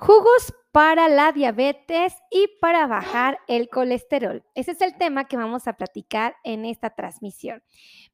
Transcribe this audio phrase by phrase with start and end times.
[0.00, 4.44] Jugos para la diabetes y para bajar el colesterol.
[4.54, 7.64] Ese es el tema que vamos a platicar en esta transmisión.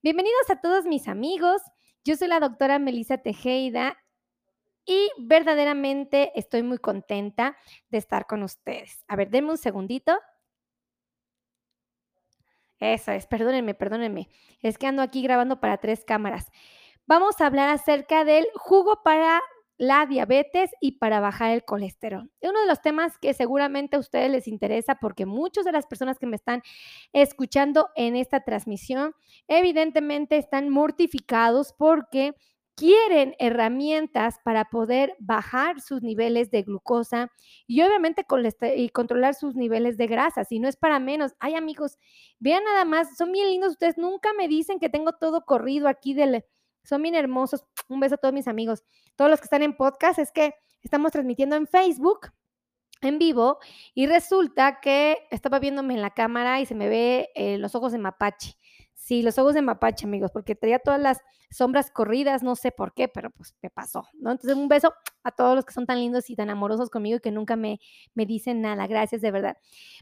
[0.03, 1.61] Bienvenidos a todos mis amigos.
[2.03, 3.99] Yo soy la doctora Melissa Tejeda
[4.87, 7.55] y verdaderamente estoy muy contenta
[7.91, 9.05] de estar con ustedes.
[9.07, 10.19] A ver, denme un segundito.
[12.81, 14.31] Eso es, perdónenme, perdónenme.
[14.63, 16.51] Es que ando aquí grabando para tres cámaras.
[17.05, 19.43] Vamos a hablar acerca del jugo para
[19.77, 22.31] la diabetes y para bajar el colesterol.
[22.41, 25.87] Es uno de los temas que seguramente a ustedes les interesa porque muchas de las
[25.87, 26.63] personas que me están
[27.13, 29.15] escuchando en esta transmisión
[29.49, 32.35] evidentemente están mortificados porque
[32.77, 37.31] quieren herramientas para poder bajar sus niveles de glucosa
[37.67, 38.27] y obviamente
[38.77, 40.45] y controlar sus niveles de grasa.
[40.45, 41.99] Si no es para menos, ay amigos,
[42.41, 46.15] vean nada más, son bien lindos ustedes, nunca me dicen que tengo todo corrido aquí
[46.15, 46.45] del
[46.85, 47.65] son bien hermosos.
[47.89, 48.85] Un beso a todos mis amigos.
[49.17, 52.31] Todos los que están en podcast, es que estamos transmitiendo en Facebook
[53.01, 53.59] en vivo
[53.95, 57.93] y resulta que estaba viéndome en la cámara y se me ve eh, los ojos
[57.93, 58.57] de mapache.
[59.05, 62.95] Sí, los ojos de mapache, amigos, porque traía todas las sombras corridas, no sé por
[62.95, 64.31] qué, pero pues me pasó, ¿no?
[64.31, 67.21] Entonces, un beso a todos los que son tan lindos y tan amorosos conmigo y
[67.21, 67.81] que nunca me,
[68.15, 68.87] me dicen nada.
[68.87, 69.59] Gracias, de verdad.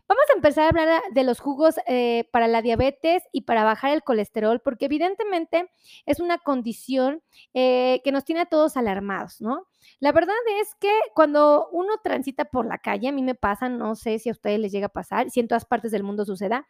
[0.06, 3.90] Vamos a empezar a hablar de los jugos eh, para la diabetes y para bajar
[3.90, 5.68] el colesterol, porque evidentemente
[6.06, 9.66] es una condición eh, que nos tiene a todos alarmados, ¿no?
[9.98, 13.96] La verdad es que cuando uno transita por la calle, a mí me pasa, no
[13.96, 16.68] sé si a ustedes les llega a pasar, si en todas partes del mundo suceda,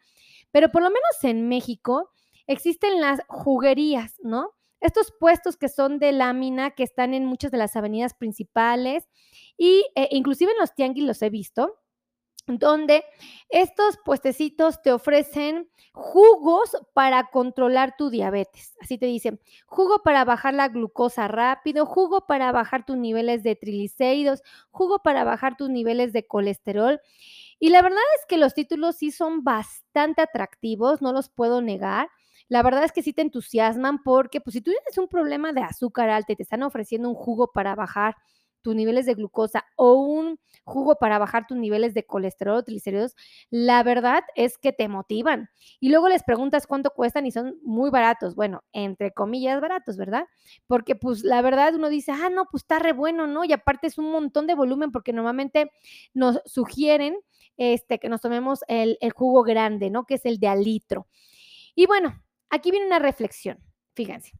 [0.51, 2.09] pero por lo menos en México,
[2.47, 4.51] existen las juguerías, ¿no?
[4.79, 9.07] Estos puestos que son de lámina, que están en muchas de las avenidas principales
[9.57, 11.79] y eh, inclusive en los tianguis los he visto,
[12.47, 13.05] donde
[13.49, 18.75] estos puestecitos te ofrecen jugos para controlar tu diabetes.
[18.81, 23.55] Así te dicen, jugo para bajar la glucosa rápido, jugo para bajar tus niveles de
[23.55, 26.99] triglicéridos, jugo para bajar tus niveles de colesterol.
[27.59, 32.09] Y la verdad es que los títulos sí son bastante atractivos, no los puedo negar
[32.49, 35.61] la verdad es que sí te entusiasman porque pues si tú tienes un problema de
[35.61, 38.15] azúcar alta y te están ofreciendo un jugo para bajar
[38.63, 43.15] tus niveles de glucosa o un jugo para bajar tus niveles de colesterol o triglicéridos,
[43.49, 45.49] la verdad es que te motivan.
[45.79, 48.35] Y luego les preguntas cuánto cuestan y son muy baratos.
[48.35, 50.25] Bueno, entre comillas baratos, ¿verdad?
[50.65, 53.43] Porque pues la verdad uno dice, ah, no, pues está re bueno, ¿no?
[53.43, 55.69] Y aparte es un montón de volumen porque normalmente
[56.13, 57.17] nos sugieren
[57.57, 60.05] este, que nos tomemos el, el jugo grande, ¿no?
[60.05, 61.07] Que es el de al litro.
[61.75, 62.15] Y bueno,
[62.49, 63.59] aquí viene una reflexión.
[63.95, 64.31] Fíjense.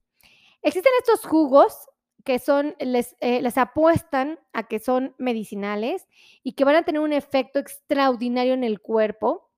[0.62, 1.75] Existen estos jugos
[2.24, 6.08] que son, les, eh, les apuestan a que son medicinales
[6.42, 9.52] y que van a tener un efecto extraordinario en el cuerpo.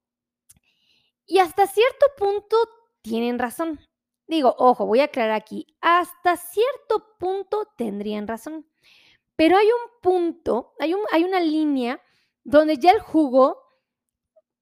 [1.28, 2.58] Y hasta cierto punto
[3.02, 3.80] tienen razón.
[4.28, 8.68] Digo, ojo, voy a aclarar aquí, hasta cierto punto tendrían razón.
[9.36, 12.02] Pero hay un punto, hay, hay una línea
[12.44, 13.65] donde ya el jugo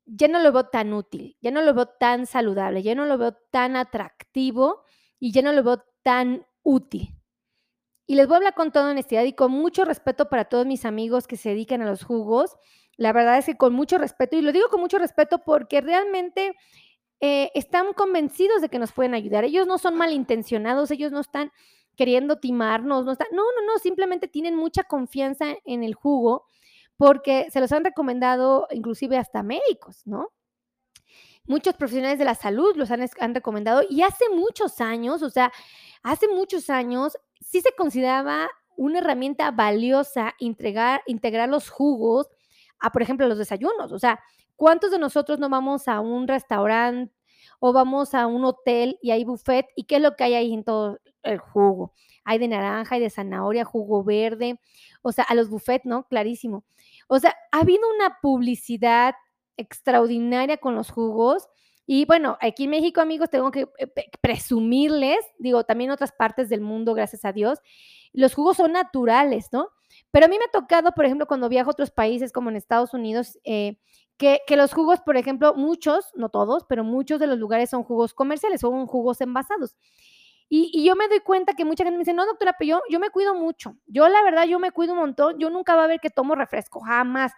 [0.06, 3.18] ya no lo veo tan útil, ya no lo veo tan saludable, ya no lo
[3.18, 4.84] veo tan atractivo
[5.20, 7.16] y ya no lo veo tan útil.
[8.06, 10.86] Y les voy a hablar con toda honestidad y con mucho respeto para todos mis
[10.86, 12.58] amigos que se dedican a los jugos.
[12.98, 16.54] La verdad es que con mucho respeto, y lo digo con mucho respeto porque realmente
[17.22, 19.46] eh, están convencidos de que nos pueden ayudar.
[19.46, 21.52] Ellos no son malintencionados, ellos no están
[21.96, 26.46] queriendo timarnos, no están, no, no, no, simplemente tienen mucha confianza en el jugo
[26.98, 30.30] porque se los han recomendado inclusive hasta médicos, ¿no?
[31.46, 35.52] Muchos profesionales de la salud los han, recomendado y hace muchos años, o sea,
[36.02, 42.30] hace muchos años sí se consideraba una herramienta valiosa integrar, integrar los jugos
[42.80, 43.92] a, por ejemplo, los desayunos.
[43.92, 44.20] O sea,
[44.56, 47.14] ¿cuántos de nosotros no vamos a un restaurante
[47.60, 49.66] o vamos a un hotel y hay buffet?
[49.76, 51.94] ¿Y qué es lo que hay ahí en todo el jugo?
[52.24, 54.60] Hay de naranja, hay de zanahoria, jugo verde,
[55.02, 56.08] o sea, a los buffets, ¿no?
[56.08, 56.64] Clarísimo.
[57.14, 59.14] O sea, ha habido una publicidad
[59.56, 61.48] extraordinaria con los jugos.
[61.86, 63.88] Y bueno, aquí en México, amigos, tengo que eh,
[64.20, 67.60] presumirles, digo, también en otras partes del mundo, gracias a Dios,
[68.14, 69.70] los jugos son naturales, ¿no?
[70.10, 72.56] Pero a mí me ha tocado, por ejemplo, cuando viajo a otros países como en
[72.56, 73.78] Estados Unidos, eh,
[74.18, 77.84] que, que, los jugos, por ejemplo, muchos, no todos, pero muchos de los lugares son
[77.84, 79.78] jugos comerciales, son jugos envasados.
[80.50, 83.00] Y, yo me doy cuenta que mucha gente me dice, no, doctora, pero yo, yo
[83.00, 83.76] me cuido mucho.
[83.88, 85.40] Yo, la verdad, yo me cuido un montón.
[85.40, 87.32] Yo nunca va a ver que tomo refresco, jamás.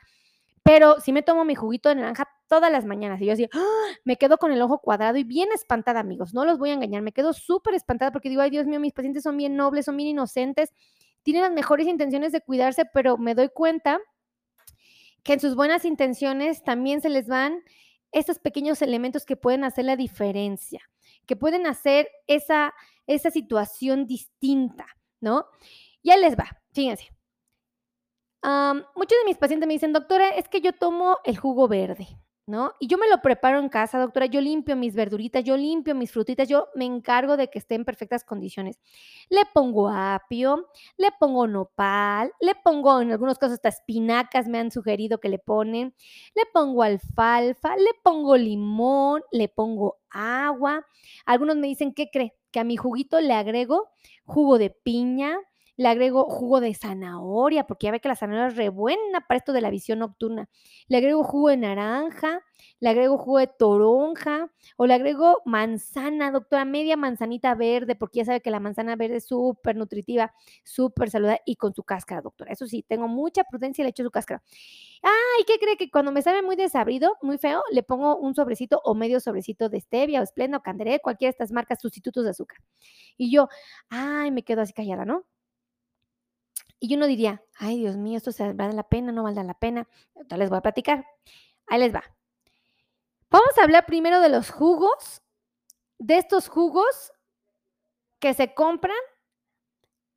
[0.64, 3.22] Pero sí me tomo mi juguito de naranja todas las mañanas.
[3.22, 3.94] Y yo así, ¡ah!
[4.04, 6.34] me quedo con el ojo cuadrado y bien espantada, amigos.
[6.34, 7.02] No los voy a engañar.
[7.02, 9.96] Me quedo súper espantada porque digo, ay, Dios mío, mis pacientes son bien nobles, son
[9.98, 10.74] bien inocentes,
[11.24, 14.00] tienen las mejores intenciones de cuidarse, pero me doy cuenta
[15.24, 17.64] que en sus buenas intenciones también se les van
[18.12, 20.82] estos pequeños elementos que pueden hacer la diferencia,
[21.26, 22.74] que pueden hacer esa
[23.08, 24.86] esa situación distinta,
[25.22, 25.46] ¿no?
[26.04, 27.10] Ya les va, fíjense.
[28.96, 32.20] muchos de mis pacientes me dicen, doctora, es que yo tomo el jugo verde.
[32.48, 32.74] ¿no?
[32.80, 36.12] Y yo me lo preparo en casa, doctora, yo limpio mis verduritas, yo limpio mis
[36.12, 38.80] frutitas, yo me encargo de que esté en perfectas condiciones.
[39.30, 40.68] Le pongo apio,
[40.98, 45.40] le pongo nopal, le pongo en algunos casos hasta espinacas, me han sugerido que le
[45.40, 45.96] ponen,
[46.36, 50.86] le pongo alfalfa, le pongo limón, le pongo agua.
[51.26, 52.36] Algunos me dicen, ¿qué cree?
[52.56, 53.90] Que a mi juguito le agrego
[54.24, 55.38] jugo de piña,
[55.76, 59.38] le agrego jugo de zanahoria, porque ya ve que la zanahoria es re buena para
[59.40, 60.48] esto de la visión nocturna.
[60.88, 62.40] Le agrego jugo de naranja,
[62.80, 68.26] le agrego jugo de toronja o le agrego manzana, doctora, media manzanita verde, porque ya
[68.26, 72.54] sabe que la manzana verde es súper nutritiva, súper saludable y con su cáscara, doctora.
[72.54, 74.42] Eso sí, tengo mucha prudencia y le echo su cáscara.
[75.08, 78.82] Ay, ¿qué cree que cuando me sabe muy desabrido, muy feo, le pongo un sobrecito
[78.84, 82.32] o medio sobrecito de stevia o esplenda o canderé, cualquiera de estas marcas sustitutos de
[82.32, 82.58] azúcar?
[83.16, 83.48] Y yo,
[83.90, 85.28] ay, me quedo así callada, ¿no?
[86.80, 89.88] Y uno diría, ay Dios mío, esto se vale la pena, no vale la pena.
[90.16, 91.06] Entonces les voy a platicar.
[91.68, 92.04] Ahí les va.
[93.30, 95.22] Vamos a hablar primero de los jugos,
[96.00, 97.12] de estos jugos
[98.20, 98.98] que se compran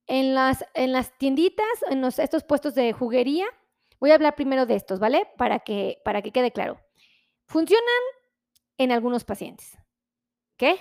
[0.07, 3.47] en las, en las tienditas, en estos puestos de juguería.
[4.01, 5.29] Voy a hablar primero de estos, ¿vale?
[5.37, 6.81] Para que, para que quede claro.
[7.47, 7.85] Funcionan
[8.77, 9.77] en algunos pacientes.
[10.57, 10.77] ¿Qué?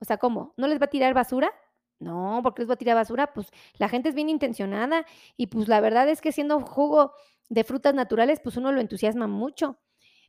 [0.00, 0.54] O sea, ¿cómo?
[0.56, 1.52] ¿No les va a tirar basura?
[2.00, 5.04] No, porque les voy a tirar basura, pues la gente es bien intencionada
[5.36, 7.12] y pues la verdad es que siendo jugo
[7.48, 9.80] de frutas naturales, pues uno lo entusiasma mucho.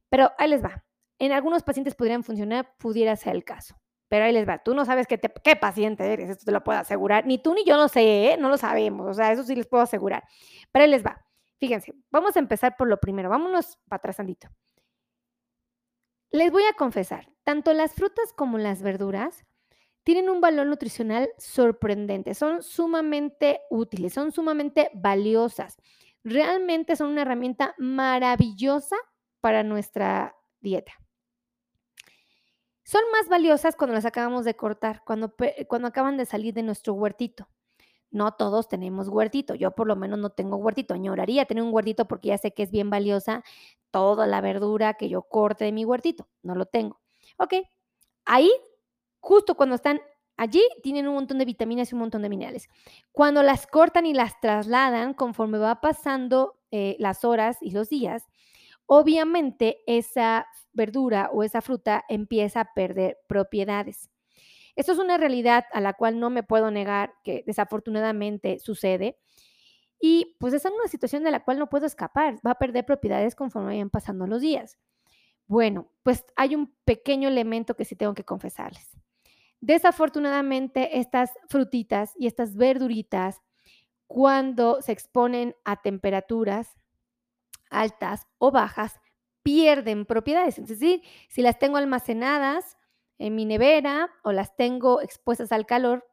[0.10, 0.84] Pero ahí les va.
[1.20, 3.76] En algunos pacientes podrían funcionar, pudiera ser el caso.
[4.08, 4.58] Pero ahí les va.
[4.64, 7.28] Tú no sabes qué, qué paciente eres, esto te lo puedo asegurar.
[7.28, 8.38] Ni tú ni yo no sé, ¿eh?
[8.38, 9.08] no lo sabemos.
[9.08, 10.24] O sea, eso sí les puedo asegurar.
[10.72, 11.24] Pero ahí les va.
[11.60, 13.30] Fíjense, vamos a empezar por lo primero.
[13.30, 14.50] Vámonos para atrás, Andito.
[16.32, 19.46] Les voy a confesar, tanto las frutas como las verduras
[20.04, 25.78] tienen un valor nutricional sorprendente, son sumamente útiles, son sumamente valiosas.
[26.24, 28.96] Realmente son una herramienta maravillosa
[29.42, 30.94] para nuestra dieta.
[32.84, 35.36] Son más valiosas cuando las acabamos de cortar, cuando,
[35.68, 37.48] cuando acaban de salir de nuestro huertito.
[38.12, 40.94] No todos tenemos huertito, yo por lo menos no tengo huertito.
[40.94, 43.44] Añoraría tener un huertito porque ya sé que es bien valiosa
[43.92, 46.28] toda la verdura que yo corte de mi huertito.
[46.44, 47.00] No lo tengo.
[47.38, 47.54] Ok,
[48.26, 48.52] ahí
[49.20, 50.02] justo cuando están
[50.38, 52.70] allí, tienen un montón de vitaminas y un montón de minerales.
[53.12, 58.24] Cuando las cortan y las trasladan, conforme va pasando eh, las horas y los días,
[58.86, 64.10] obviamente esa verdura o esa fruta empieza a perder propiedades.
[64.80, 69.20] Esto es una realidad a la cual no me puedo negar que desafortunadamente sucede.
[70.00, 72.40] Y pues es una situación de la cual no puedo escapar.
[72.48, 74.80] Va a perder propiedades conforme vayan pasando los días.
[75.48, 78.98] Bueno, pues hay un pequeño elemento que sí tengo que confesarles.
[79.60, 83.42] Desafortunadamente, estas frutitas y estas verduritas,
[84.08, 86.78] cuando se exponen a temperaturas
[87.70, 88.98] altas o bajas,
[89.44, 90.58] pierden propiedades.
[90.58, 92.78] Es decir, si las tengo almacenadas
[93.20, 96.08] en mi nevera o las tengo expuestas al calor,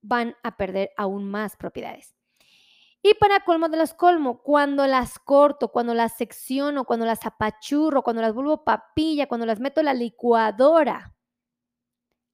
[0.00, 2.16] van a perder aún más propiedades.
[3.02, 8.02] Y para colmo de los colmos, cuando las corto, cuando las secciono, cuando las apachurro,
[8.02, 11.14] cuando las vuelvo papilla, cuando las meto en la licuadora,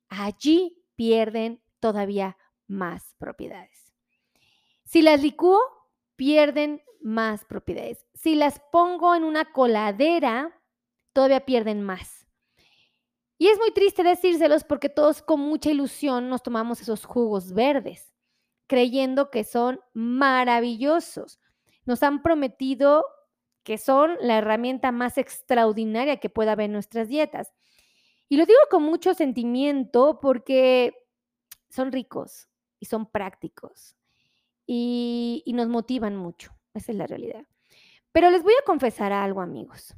[0.08, 2.36] allí pierden todavía
[2.66, 3.94] más propiedades.
[4.84, 5.60] Si las licúo,
[6.16, 8.06] pierden más propiedades.
[8.14, 10.60] Si las pongo en una coladera,
[11.12, 12.17] todavía pierden más.
[13.38, 18.12] Y es muy triste decírselos porque todos con mucha ilusión nos tomamos esos jugos verdes,
[18.66, 21.38] creyendo que son maravillosos.
[21.86, 23.04] Nos han prometido
[23.62, 27.54] que son la herramienta más extraordinaria que pueda haber en nuestras dietas.
[28.28, 30.94] Y lo digo con mucho sentimiento porque
[31.70, 32.48] son ricos
[32.80, 33.96] y son prácticos
[34.66, 36.52] y, nos motivan mucho.
[36.74, 37.46] Esa es la realidad.
[38.12, 39.94] Pero les voy a confesar algo, amigos.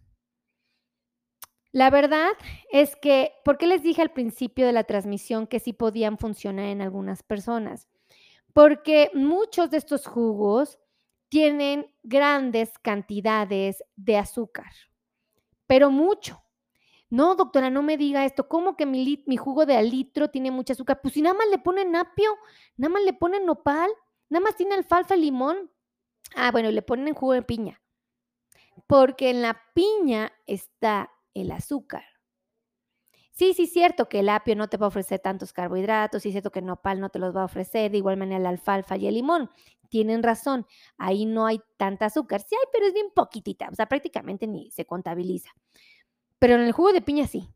[1.73, 2.31] La verdad
[2.73, 6.67] es que, ¿por qué les dije al principio de la transmisión que sí podían funcionar
[6.67, 7.89] en algunas personas?
[8.53, 10.79] Porque muchos de estos jugos
[11.29, 14.73] tienen grandes cantidades de azúcar,
[15.69, 16.43] pero mucho.
[17.09, 18.49] No, doctora, no me diga esto.
[18.49, 21.00] ¿Cómo que mi, jugo de alitro tiene mucha azúcar?
[21.00, 22.37] Pues si nada más le ponen apio,
[22.77, 23.91] nada más le ponen nopal,
[24.29, 25.71] nada más tiene alfalfa limón.
[26.37, 27.83] Ah, bueno, le ponen jugo de piña.
[28.87, 32.05] Porque en la piña está el azúcar.
[33.33, 36.51] Sí, sí, cierto que el apio no te va a ofrecer tantos carbohidratos, sí, cierto
[36.51, 39.07] que el nopal no te los va a ofrecer, de igual manera la alfalfa y
[39.07, 39.51] el limón.
[39.89, 40.67] Tienen razón,
[40.99, 42.43] ahí no hay tanta azúcar.
[42.43, 45.51] Sí hay, pero es bien poquitita, o sea, prácticamente ni se contabiliza.
[46.39, 47.49] Pero en el jugo de piña sí.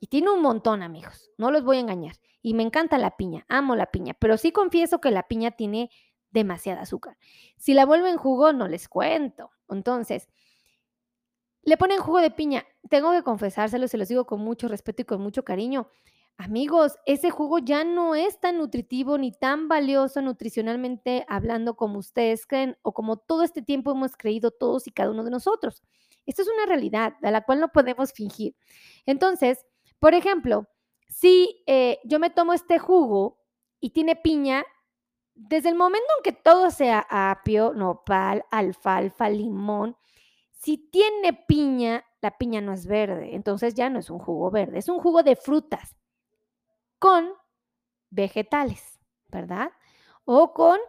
[0.00, 1.30] Y tiene un montón, amigos.
[1.38, 2.16] No los voy a engañar.
[2.42, 3.44] Y me encanta la piña.
[3.48, 4.14] Amo la piña.
[4.18, 5.90] Pero sí confieso que la piña tiene
[6.30, 7.16] demasiada azúcar.
[7.56, 9.50] Si la vuelven jugo, no les cuento.
[9.70, 10.28] Entonces,
[11.66, 12.64] le ponen jugo de piña.
[12.88, 15.88] Tengo que confesárselo, se los digo con mucho respeto y con mucho cariño.
[16.38, 22.46] Amigos, ese jugo ya no es tan nutritivo ni tan valioso nutricionalmente hablando como ustedes
[22.46, 25.82] creen o como todo este tiempo hemos creído todos y cada uno de nosotros.
[26.24, 28.54] Esto es una realidad a la cual no podemos fingir.
[29.04, 29.66] Entonces,
[29.98, 30.68] por ejemplo,
[31.08, 33.40] si eh, yo me tomo este jugo
[33.80, 34.64] y tiene piña,
[35.34, 39.96] desde el momento en que todo sea apio, nopal, alfalfa, limón,
[40.66, 44.78] si tiene piña, la piña no es verde, entonces ya no es un jugo verde,
[44.78, 45.96] es un jugo de frutas
[46.98, 47.30] con
[48.10, 49.70] vegetales, ¿verdad?
[50.24, 50.80] O con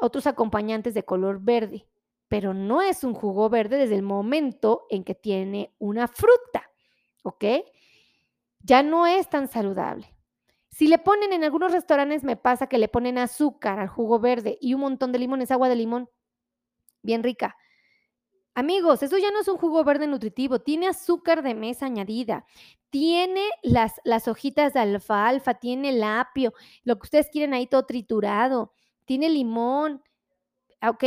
[0.00, 1.86] otros acompañantes de color verde,
[2.28, 6.70] pero no es un jugo verde desde el momento en que tiene una fruta,
[7.22, 7.44] ¿ok?
[8.60, 10.16] Ya no es tan saludable.
[10.70, 14.56] Si le ponen en algunos restaurantes, me pasa que le ponen azúcar al jugo verde
[14.62, 16.08] y un montón de limones, agua de limón,
[17.02, 17.54] bien rica.
[18.58, 22.46] Amigos, eso ya no es un jugo verde nutritivo, tiene azúcar de mesa añadida,
[22.88, 27.84] tiene las, las hojitas de alfalfa, tiene el apio, lo que ustedes quieren ahí todo
[27.84, 28.72] triturado,
[29.04, 30.02] tiene limón,
[30.82, 31.04] ¿ok?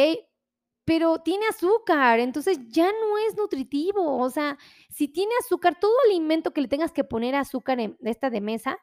[0.85, 4.17] Pero tiene azúcar, entonces ya no es nutritivo.
[4.19, 4.57] O sea,
[4.89, 8.77] si tiene azúcar, todo alimento que le tengas que poner azúcar en esta de mesa,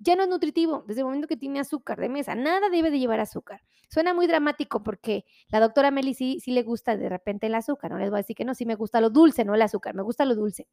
[0.00, 2.34] ya no es nutritivo desde el momento que tiene azúcar de mesa.
[2.34, 3.62] Nada debe de llevar azúcar.
[3.90, 7.90] Suena muy dramático porque la doctora Meli sí, sí le gusta de repente el azúcar.
[7.90, 9.94] No les voy a decir que no, sí me gusta lo dulce, no el azúcar,
[9.94, 10.66] me gusta lo dulce.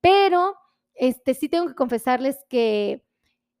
[0.00, 0.56] Pero
[0.94, 3.04] este, sí tengo que confesarles que,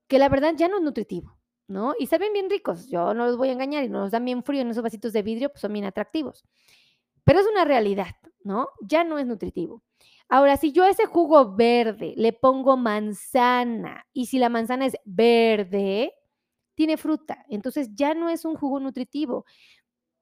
[0.08, 1.38] que la verdad ya no es nutritivo,
[1.68, 1.94] ¿no?
[1.98, 4.62] Y saben bien ricos, yo no los voy a engañar y nos dan bien frío
[4.62, 6.44] en esos vasitos de vidrio, pues son bien atractivos.
[7.24, 8.68] Pero es una realidad, ¿no?
[8.80, 9.82] Ya no es nutritivo.
[10.28, 14.96] Ahora, si yo a ese jugo verde le pongo manzana y si la manzana es
[15.04, 16.12] verde,
[16.74, 19.44] tiene fruta, entonces ya no es un jugo nutritivo.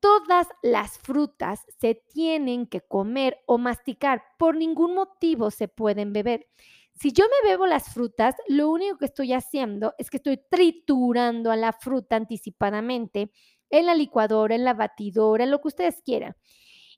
[0.00, 6.46] Todas las frutas se tienen que comer o masticar, por ningún motivo se pueden beber.
[6.94, 11.50] Si yo me bebo las frutas, lo único que estoy haciendo es que estoy triturando
[11.50, 13.32] a la fruta anticipadamente
[13.70, 16.36] en la licuadora, en la batidora, en lo que ustedes quieran.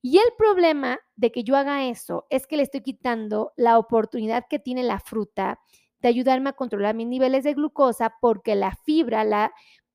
[0.02, 4.44] Y el problema de que yo haga eso es que le estoy quitando la oportunidad
[4.48, 5.60] que tiene la fruta
[6.00, 9.52] de ayudarme a controlar mis niveles de glucosa porque la fibra la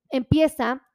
[0.10, 0.88] empieza,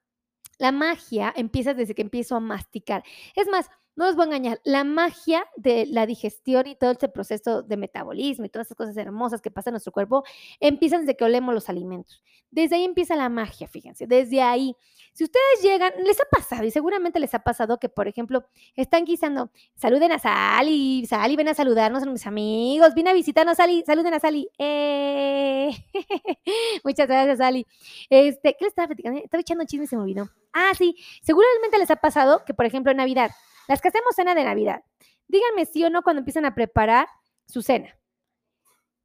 [0.58, 3.02] la magia empieza desde que empiezo a masticar.
[3.34, 7.09] Es más, no os voy a engañar, la magia de la digestión y todo ese
[7.09, 10.23] proceso de metabolismo y todas esas cosas hermosas que pasan en nuestro cuerpo
[10.61, 12.23] empiezan desde que olemos los alimentos.
[12.50, 14.76] Desde ahí empieza la magia, fíjense, desde ahí.
[15.12, 19.07] Si ustedes llegan, les ha pasado y seguramente les ha pasado que, por ejemplo, están
[19.07, 23.83] guisando, saluden a Sally, Sally, ven a saludarnos a mis amigos, vine a visitarnos, Sally,
[23.87, 24.49] saluden a Sally.
[24.59, 25.71] Eh,
[26.85, 27.67] muchas gracias, Sally.
[28.11, 29.21] Este, ¿qué les estaba platicando?
[29.21, 30.31] Estaba echando chisme y se me olvidó.
[30.58, 33.30] Ah, sí, seguramente les ha pasado que, por ejemplo, en Navidad,
[33.68, 34.82] las que hacemos cena de Navidad,
[35.28, 37.08] díganme sí o no cuando empiezan a preparar
[37.46, 37.94] su cena.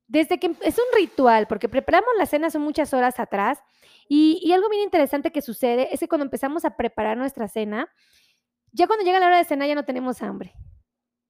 [0.07, 3.59] Desde que es un ritual, porque preparamos la cena son muchas horas atrás,
[4.07, 7.89] y, algo bien interesante que sucede es que cuando empezamos a preparar nuestra cena,
[8.71, 10.53] ya cuando llega la hora de cena ya no tenemos hambre.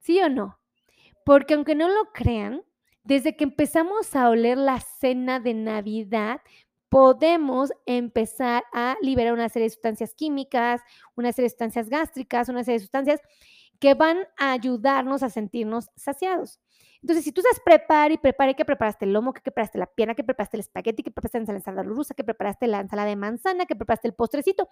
[0.01, 0.59] ¿Sí o no?
[1.25, 2.61] Porque aunque no lo crean,
[3.03, 6.41] desde que empezamos a oler la cena de Navidad,
[6.91, 10.81] podemos empezar a liberar una serie de sustancias químicas,
[11.15, 13.21] una serie de sustancias gástricas, una serie de sustancias
[13.79, 16.59] que van a ayudarnos a sentirnos saciados.
[17.01, 20.15] Entonces, si tú estás prepara y prepara, que preparaste el lomo, que preparaste la pierna,
[20.15, 23.65] que preparaste el espagueti, que preparaste la ensalada rusa, que preparaste la ensalada de manzana,
[23.65, 24.67] que preparaste el postrecito,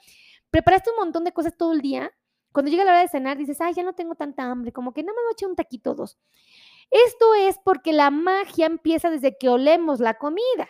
[0.52, 2.12] preparaste un montón de cosas todo el día.
[2.52, 5.04] Cuando llega la hora de cenar, dices, ay, ya no tengo tanta hambre, como que
[5.04, 6.20] no me voy a echar un taquito dos.
[6.92, 10.68] Esto es porque la magia empieza desde que olemos la comida.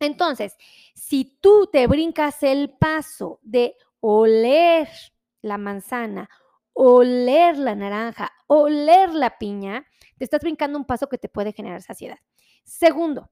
[0.00, 0.56] Entonces,
[0.94, 4.88] si tú te brincas el paso de oler
[5.42, 6.28] la manzana,
[6.72, 9.86] oler la naranja, oler la piña,
[10.18, 12.18] te estás brincando un paso que te puede generar saciedad.
[12.64, 13.30] Segundo,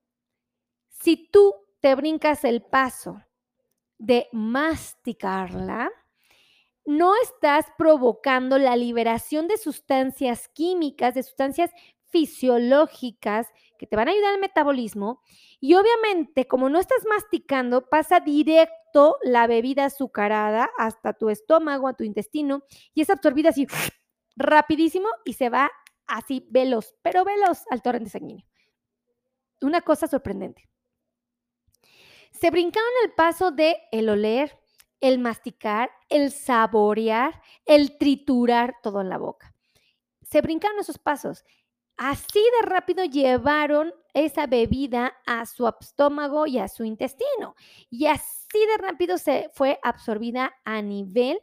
[0.88, 3.22] si tú te brincas el paso
[3.98, 5.90] de masticarla,
[6.86, 11.70] no estás provocando la liberación de sustancias químicas, de sustancias
[12.06, 13.48] fisiológicas
[13.84, 15.20] que te van a ayudar al metabolismo
[15.60, 21.92] y obviamente como no estás masticando, pasa directo la bebida azucarada hasta tu estómago, a
[21.92, 22.64] tu intestino
[22.94, 23.66] y es absorbida así
[24.36, 25.70] rapidísimo y se va
[26.06, 28.46] así veloz, pero veloz al torrente sanguíneo.
[29.60, 30.66] Una cosa sorprendente.
[32.32, 34.58] Se brincaron el paso de el oler,
[35.00, 39.54] el masticar, el saborear, el triturar todo en la boca.
[40.22, 41.44] Se brincaron esos pasos
[41.96, 47.54] Así de rápido llevaron esa bebida a su estómago y a su intestino.
[47.88, 51.40] Y así de rápido se fue absorbida a nivel,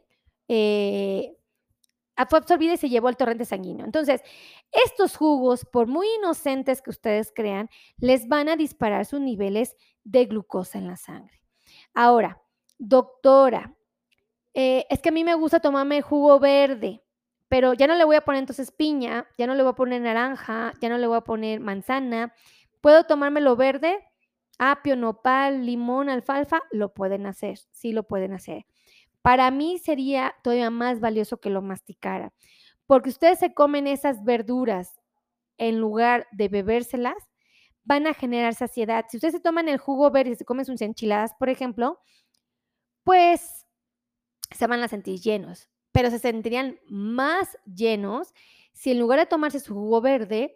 [0.48, 1.36] eh,
[2.28, 3.86] fue absorbida y se llevó al torrente sanguíneo.
[3.86, 4.22] Entonces,
[4.70, 10.26] estos jugos, por muy inocentes que ustedes crean, les van a disparar sus niveles de
[10.26, 11.40] glucosa en la sangre.
[11.94, 12.40] Ahora,
[12.78, 13.74] doctora,
[14.54, 17.01] eh, es que a mí me gusta tomarme jugo verde,
[17.52, 20.00] pero ya no le voy a poner entonces piña, ya no le voy a poner
[20.00, 22.34] naranja, ya no le voy a poner manzana.
[22.80, 24.02] ¿Puedo tomármelo verde?
[24.56, 28.64] Apio, nopal, limón, alfalfa, lo pueden hacer, sí lo pueden hacer.
[29.20, 32.32] Para mí sería todavía más valioso que lo masticara,
[32.86, 35.02] porque ustedes se comen esas verduras
[35.58, 37.18] en lugar de bebérselas,
[37.84, 39.04] van a generar saciedad.
[39.10, 42.00] Si ustedes se toman el jugo verde y se comen sus enchiladas, por ejemplo,
[43.04, 43.66] pues
[44.50, 48.34] se van a sentir llenos, pero se sentirían más llenos
[48.72, 50.54] si en lugar de tomarse su jugo verde,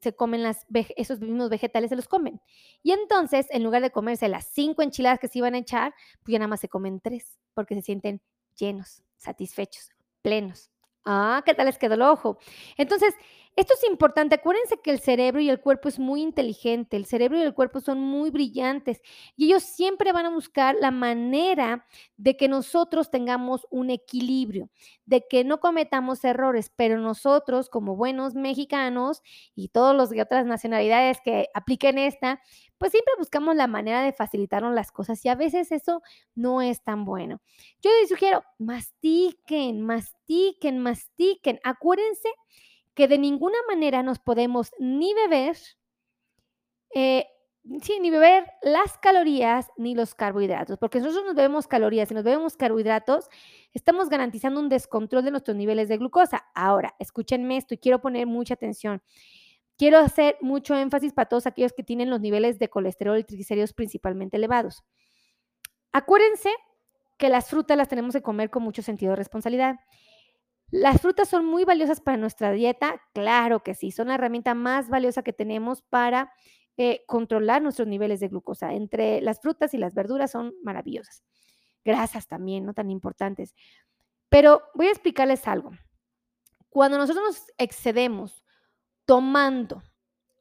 [0.00, 0.66] se comen las,
[0.96, 2.40] esos mismos vegetales, se los comen.
[2.82, 6.32] Y entonces, en lugar de comerse las cinco enchiladas que se iban a echar, pues
[6.32, 8.22] ya nada más se comen tres, porque se sienten
[8.56, 9.90] llenos, satisfechos,
[10.22, 10.70] plenos.
[11.04, 12.38] Ah, ¿qué tal les quedó el ojo?
[12.76, 13.14] Entonces,
[13.56, 14.34] esto es importante.
[14.34, 16.96] Acuérdense que el cerebro y el cuerpo es muy inteligente.
[16.98, 19.00] El cerebro y el cuerpo son muy brillantes
[19.34, 21.86] y ellos siempre van a buscar la manera
[22.18, 24.68] de que nosotros tengamos un equilibrio,
[25.06, 29.22] de que no cometamos errores, pero nosotros como buenos mexicanos
[29.54, 32.40] y todos los de otras nacionalidades que apliquen esta,
[32.76, 36.02] pues siempre buscamos la manera de facilitarnos las cosas y a veces eso
[36.34, 37.40] no es tan bueno.
[37.80, 41.58] Yo les sugiero, mastiquen, mastiquen, mastiquen.
[41.64, 42.28] Acuérdense
[42.96, 45.54] que de ninguna manera nos podemos ni beber,
[46.94, 47.26] eh,
[47.82, 52.24] sí, ni beber las calorías ni los carbohidratos, porque nosotros nos bebemos calorías y nos
[52.24, 53.28] bebemos carbohidratos,
[53.74, 56.46] estamos garantizando un descontrol de nuestros niveles de glucosa.
[56.54, 59.02] Ahora, escúchenme esto y quiero poner mucha atención.
[59.76, 63.74] Quiero hacer mucho énfasis para todos aquellos que tienen los niveles de colesterol y triglicéridos
[63.74, 64.84] principalmente elevados.
[65.92, 66.48] Acuérdense
[67.18, 69.76] que las frutas las tenemos que comer con mucho sentido de responsabilidad.
[70.70, 73.00] ¿Las frutas son muy valiosas para nuestra dieta?
[73.14, 76.32] Claro que sí, son la herramienta más valiosa que tenemos para
[76.76, 78.74] eh, controlar nuestros niveles de glucosa.
[78.74, 81.22] Entre las frutas y las verduras son maravillosas.
[81.84, 83.54] Grasas también, no tan importantes.
[84.28, 85.70] Pero voy a explicarles algo.
[86.68, 88.44] Cuando nosotros nos excedemos
[89.04, 89.82] tomando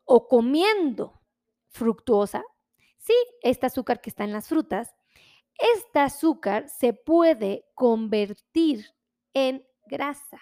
[0.06, 1.22] o comiendo
[1.70, 2.44] fructuosa,
[2.98, 4.96] sí, este azúcar que está en las frutas,
[5.58, 8.88] este azúcar se puede convertir
[9.34, 10.40] en grasa.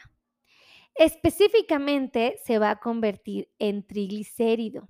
[0.95, 4.89] Específicamente se va a convertir en triglicérido.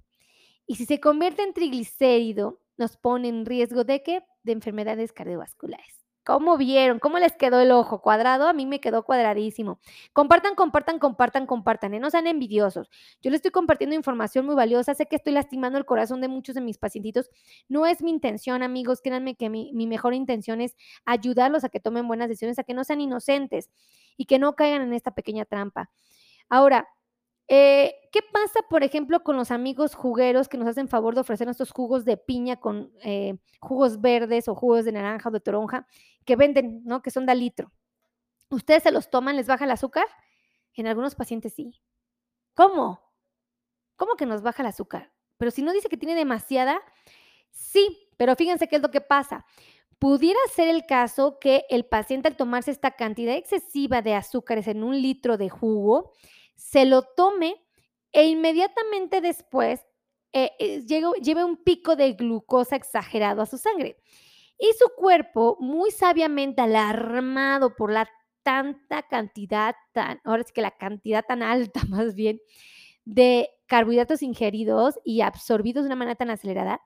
[0.67, 4.23] Y si se convierte en triglicérido, nos pone en riesgo de qué?
[4.43, 6.02] De enfermedades cardiovasculares.
[6.25, 6.99] ¿Cómo vieron?
[6.99, 8.01] ¿Cómo les quedó el ojo?
[8.01, 8.47] ¿Cuadrado?
[8.47, 9.79] A mí me quedó cuadradísimo.
[10.13, 11.93] Compartan, compartan, compartan, compartan.
[11.93, 11.99] ¿eh?
[11.99, 12.89] No sean envidiosos.
[13.21, 14.93] Yo les estoy compartiendo información muy valiosa.
[14.93, 17.29] Sé que estoy lastimando el corazón de muchos de mis pacientitos.
[17.67, 19.01] No es mi intención, amigos.
[19.01, 22.73] Créanme que mi, mi mejor intención es ayudarlos a que tomen buenas decisiones, a que
[22.73, 23.69] no sean inocentes
[24.15, 25.91] y que no caigan en esta pequeña trampa.
[26.47, 26.87] Ahora,
[27.47, 31.49] eh, ¿Qué pasa, por ejemplo, con los amigos jugueros que nos hacen favor de ofrecer
[31.49, 35.87] estos jugos de piña con eh, jugos verdes o jugos de naranja o de toronja
[36.25, 37.01] que venden, ¿no?
[37.01, 37.71] Que son de litro.
[38.49, 40.05] ¿Ustedes se los toman, les baja el azúcar?
[40.75, 41.81] En algunos pacientes sí.
[42.53, 43.01] ¿Cómo?
[43.95, 45.11] ¿Cómo que nos baja el azúcar?
[45.37, 46.81] Pero si no dice que tiene demasiada,
[47.49, 49.45] sí, pero fíjense qué es lo que pasa.
[49.99, 54.83] Pudiera ser el caso que el paciente al tomarse esta cantidad excesiva de azúcares en
[54.83, 56.11] un litro de jugo,
[56.55, 57.55] se lo tome
[58.11, 59.81] e inmediatamente después
[60.33, 63.97] eh, eh, lleve un pico de glucosa exagerado a su sangre.
[64.57, 68.07] Y su cuerpo, muy sabiamente alarmado por la
[68.43, 72.39] tanta cantidad, tan, ahora es que la cantidad tan alta más bien,
[73.05, 76.81] de carbohidratos ingeridos y absorbidos de una manera tan acelerada,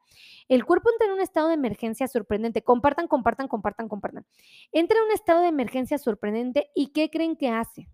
[0.48, 2.64] el cuerpo entra en un estado de emergencia sorprendente.
[2.64, 4.26] Compartan, compartan, compartan, compartan.
[4.72, 7.90] Entra en un estado de emergencia sorprendente y ¿qué creen que hace?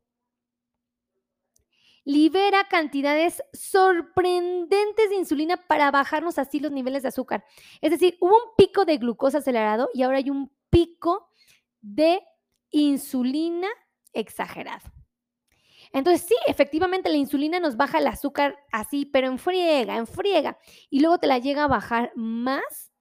[2.05, 7.45] Libera cantidades sorprendentes de insulina para bajarnos así los niveles de azúcar.
[7.81, 11.29] Es decir, hubo un pico de glucosa acelerado y ahora hay un pico
[11.81, 12.21] de
[12.71, 13.67] insulina
[14.13, 14.91] exagerado.
[15.93, 20.57] Entonces, sí, efectivamente la insulina nos baja el azúcar así, pero en friega, en friega.
[20.89, 22.91] Y luego te la llega a bajar más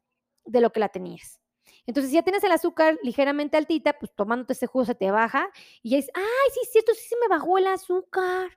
[0.45, 1.41] de lo que la tenías.
[1.87, 5.49] Entonces, si ya tienes el azúcar ligeramente altita, pues tomándote ese jugo se te baja
[5.83, 8.51] y ya dices, ay, sí, cierto, sí se me bajó el azúcar.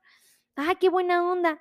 [0.55, 1.59] ¡Ah, qué buena onda!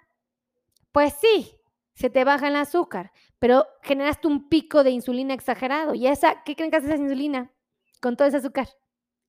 [0.92, 1.59] Pues sí,
[1.94, 5.94] se te baja el azúcar, pero generaste un pico de insulina exagerado.
[5.94, 7.52] ¿Y esa, qué creen que hace esa insulina
[8.00, 8.68] con todo ese azúcar?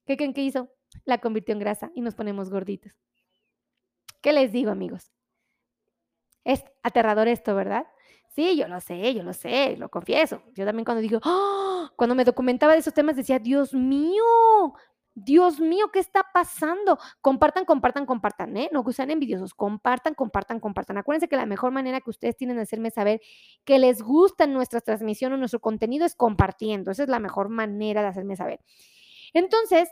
[0.05, 0.69] ¿Qué creen que hizo?
[1.05, 2.93] La convirtió en grasa y nos ponemos gorditos.
[4.21, 5.11] ¿Qué les digo, amigos?
[6.43, 7.87] Es aterrador esto, ¿verdad?
[8.29, 10.43] Sí, yo lo sé, yo lo sé, lo confieso.
[10.53, 11.91] Yo también cuando digo, ¡ah!
[11.95, 14.23] cuando me documentaba de esos temas decía, Dios mío,
[15.15, 16.99] Dios mío, ¿qué está pasando?
[17.21, 18.69] Compartan, compartan, compartan, ¿eh?
[18.73, 20.97] No que sean envidiosos, compartan, compartan, compartan.
[20.97, 23.21] Acuérdense que la mejor manera que ustedes tienen de hacerme saber
[23.63, 26.91] que les gusta nuestra transmisión o nuestro contenido es compartiendo.
[26.91, 28.59] Esa es la mejor manera de hacerme saber.
[29.33, 29.89] Entonces,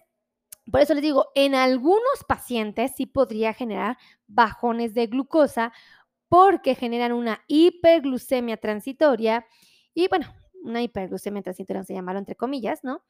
[0.70, 5.72] por eso les digo, en algunos pacientes sí podría generar bajones de glucosa
[6.28, 9.46] porque generan una hiperglucemia transitoria
[9.94, 13.04] y bueno, una hiperglucemia transitoria se llamaron entre comillas, ¿no?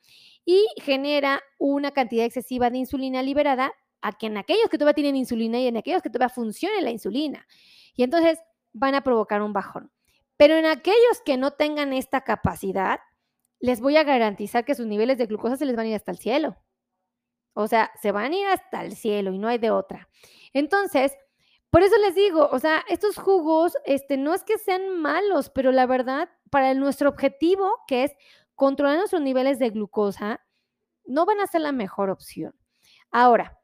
[0.46, 5.16] Y genera una cantidad excesiva de insulina liberada a que en aquellos que todavía tienen
[5.16, 7.48] insulina y en aquellos que todavía funcione la insulina.
[7.96, 8.40] Y entonces
[8.74, 9.92] van a provocar un bajón.
[10.36, 13.00] Pero en aquellos que no tengan esta capacidad,
[13.60, 16.12] les voy a garantizar que sus niveles de glucosa se les van a ir hasta
[16.12, 16.58] el cielo.
[17.54, 20.10] O sea, se van a ir hasta el cielo y no hay de otra.
[20.54, 21.14] Entonces,
[21.74, 25.72] por eso les digo, o sea, estos jugos, este, no es que sean malos, pero
[25.72, 28.12] la verdad, para nuestro objetivo, que es
[28.54, 30.40] controlar nuestros niveles de glucosa,
[31.04, 32.54] no van a ser la mejor opción.
[33.10, 33.58] Ahora,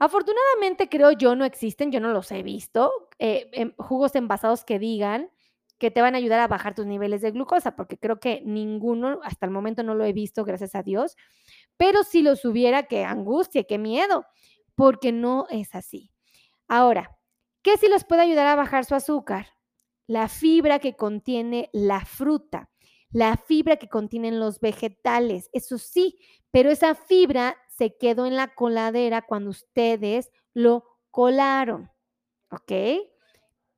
[0.00, 2.90] afortunadamente creo yo no existen, yo no los he visto,
[3.20, 5.30] eh, em, jugos envasados que digan
[5.78, 9.20] que te van a ayudar a bajar tus niveles de glucosa, porque creo que ninguno,
[9.22, 11.16] hasta el momento no lo he visto, gracias a Dios,
[11.76, 14.26] pero si los hubiera, qué angustia, qué miedo,
[14.74, 16.10] porque no es así.
[16.66, 17.16] Ahora,
[17.62, 19.46] ¿Qué sí los puede ayudar a bajar su azúcar?
[20.06, 22.70] La fibra que contiene la fruta,
[23.10, 26.18] la fibra que contienen los vegetales, eso sí,
[26.50, 31.90] pero esa fibra se quedó en la coladera cuando ustedes lo colaron,
[32.50, 32.72] ¿ok?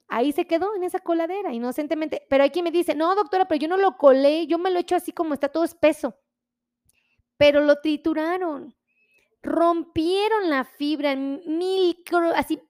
[0.09, 2.27] Ahí se quedó en esa coladera, inocentemente.
[2.29, 4.79] Pero hay quien me dice, no, doctora, pero yo no lo colé, yo me lo
[4.79, 6.15] echo así como está todo espeso.
[7.37, 8.75] Pero lo trituraron
[9.43, 12.61] rompieron la fibra en micro, así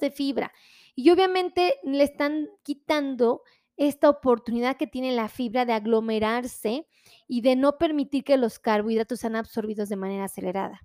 [0.00, 0.52] de fibra.
[0.94, 3.42] Y obviamente le están quitando
[3.76, 6.86] esta oportunidad que tiene la fibra de aglomerarse
[7.28, 10.80] y de no permitir que los carbohidratos sean absorbidos de manera acelerada.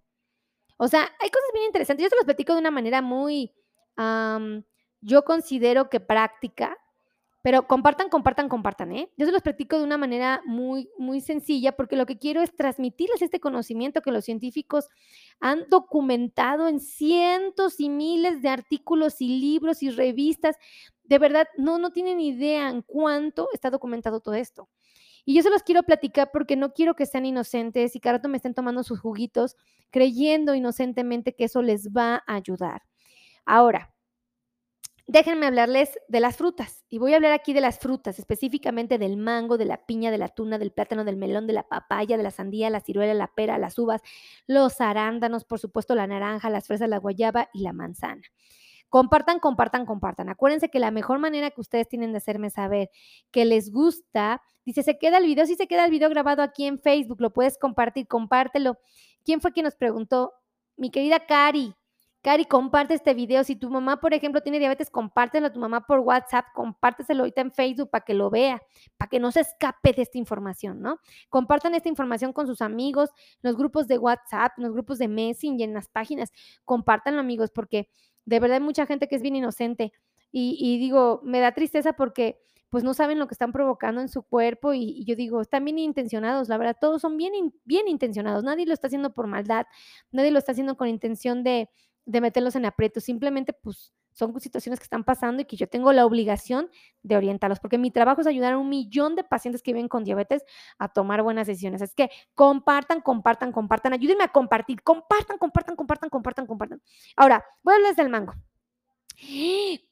[0.78, 2.04] O sea, hay cosas bien interesantes.
[2.04, 3.54] Yo se los platico de una manera muy,
[5.00, 6.76] yo considero que práctica,
[7.42, 9.10] pero compartan, compartan, compartan, ¿eh?
[9.18, 12.56] Yo se los practico de una manera muy, muy sencilla porque lo que quiero es
[12.56, 14.90] transmitirles este conocimiento que los científicos
[15.40, 20.58] han documentado en cientos y miles de artículos y libros y revistas.
[21.04, 24.70] De verdad, no, no tienen idea en cuánto está documentado todo esto.
[25.26, 28.38] Y yo se los quiero platicar porque no quiero que sean inocentes y que me
[28.38, 29.56] estén tomando sus juguitos
[29.90, 32.84] creyendo inocentemente que eso les va a ayudar.
[33.46, 33.91] Ahora,
[35.12, 36.86] déjenme hablarles de las frutas.
[36.88, 40.18] Y voy a hablar aquí de las frutas, específicamente del mango, de la piña, de
[40.18, 43.28] la tuna, del plátano, del melón, de la papaya, de la sandía, la ciruela, la
[43.28, 44.02] pera, las uvas,
[44.48, 48.22] los arándanos, por supuesto la naranja, las fresas, la guayaba y la manzana.
[48.88, 50.30] Compartan, compartan, compartan.
[50.30, 52.90] Acuérdense que la mejor manera que ustedes tienen de hacerme saber
[53.32, 56.66] que les gusta, dice, se queda el video, sí se queda el video grabado aquí
[56.68, 58.80] en Facebook, lo puedes compartir, compártelo.
[59.26, 60.34] ¿Quién fue quien nos preguntó?
[60.78, 61.76] Mi querida Cari,
[62.24, 63.44] Cari, comparte este video.
[63.44, 67.42] Si tu mamá, por ejemplo, tiene diabetes, compártelo a tu mamá por WhatsApp, compárteselo ahorita
[67.42, 68.62] en Facebook para que lo vea,
[68.98, 71.00] para que no se escape de esta información, ¿no?
[71.30, 73.10] Compartan esta información con sus amigos,
[73.42, 76.32] los grupos de WhatsApp, en los grupos de Messenger, en las páginas.
[76.64, 77.90] Compártanlo, amigos, porque
[78.26, 79.92] de verdad hay mucha gente que es bien inocente.
[80.32, 82.40] Y, y digo, me da tristeza porque
[82.72, 85.78] pues no saben lo que están provocando en su cuerpo y, yo digo, están bien
[85.78, 87.34] intencionados, la verdad, todos son bien,
[87.66, 89.66] bien intencionados, nadie lo está haciendo por maldad,
[90.10, 91.70] nadie lo está haciendo con intención de,
[92.12, 95.94] de meterlos en aprietos, simplemente pues son situaciones que están pasando y que yo tengo
[95.94, 96.70] la obligación
[97.02, 100.04] de orientarlos, porque mi trabajo es ayudar a un millón de pacientes que viven con
[100.04, 100.44] diabetes
[100.78, 101.82] a tomar buenas decisiones.
[101.82, 106.82] Es que compartan, compartan, compartan, ayúdenme a compartir, compartan, compartan, compartan, compartan, compartan.
[107.16, 108.34] Ahora, voy a hablarles del mango.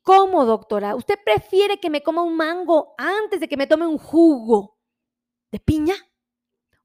[0.01, 0.95] ¿Cómo, doctora?
[0.95, 4.77] ¿Usted prefiere que me coma un mango antes de que me tome un jugo
[5.51, 5.95] de piña?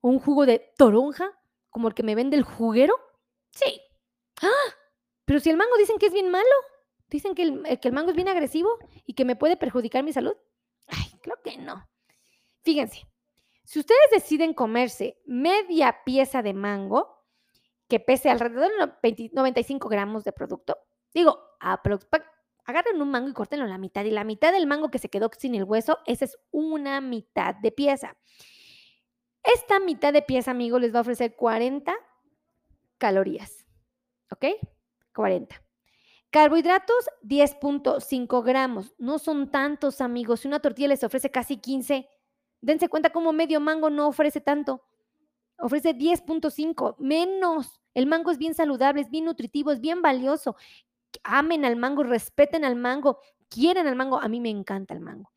[0.01, 1.31] ¿O un jugo de toronja?
[1.70, 2.94] ¿Como el que me vende el juguero?
[3.51, 3.81] Sí.
[4.42, 4.84] ¡Ah!
[5.25, 6.45] Pero si el mango dicen que es bien malo,
[7.09, 10.03] dicen que el, eh, que el mango es bien agresivo y que me puede perjudicar
[10.03, 10.37] mi salud.
[10.89, 11.89] Ay, creo que no.
[12.63, 13.07] Fíjense,
[13.65, 17.25] si ustedes deciden comerse media pieza de mango,
[17.89, 20.79] que pese alrededor de 95 gramos de producto,
[21.13, 24.05] digo, agarren un mango y córtenlo la mitad.
[24.05, 27.55] Y la mitad del mango que se quedó sin el hueso, esa es una mitad
[27.55, 28.17] de pieza.
[29.43, 31.95] Esta mitad de pieza, amigo, les va a ofrecer 40
[32.99, 33.67] calorías.
[34.31, 34.47] ¿Ok?
[35.14, 35.62] 40.
[36.31, 38.92] Carbohidratos, 10.5 gramos.
[38.98, 40.40] No son tantos, amigos.
[40.40, 42.09] Si una tortilla les ofrece casi 15,
[42.61, 44.83] dense cuenta cómo medio mango no ofrece tanto.
[45.59, 47.81] Ofrece 10.5, menos.
[47.94, 50.57] El mango es bien saludable, es bien nutritivo, es bien valioso.
[51.22, 54.20] Amen al mango, respeten al mango, quieren al mango.
[54.20, 55.31] A mí me encanta el mango.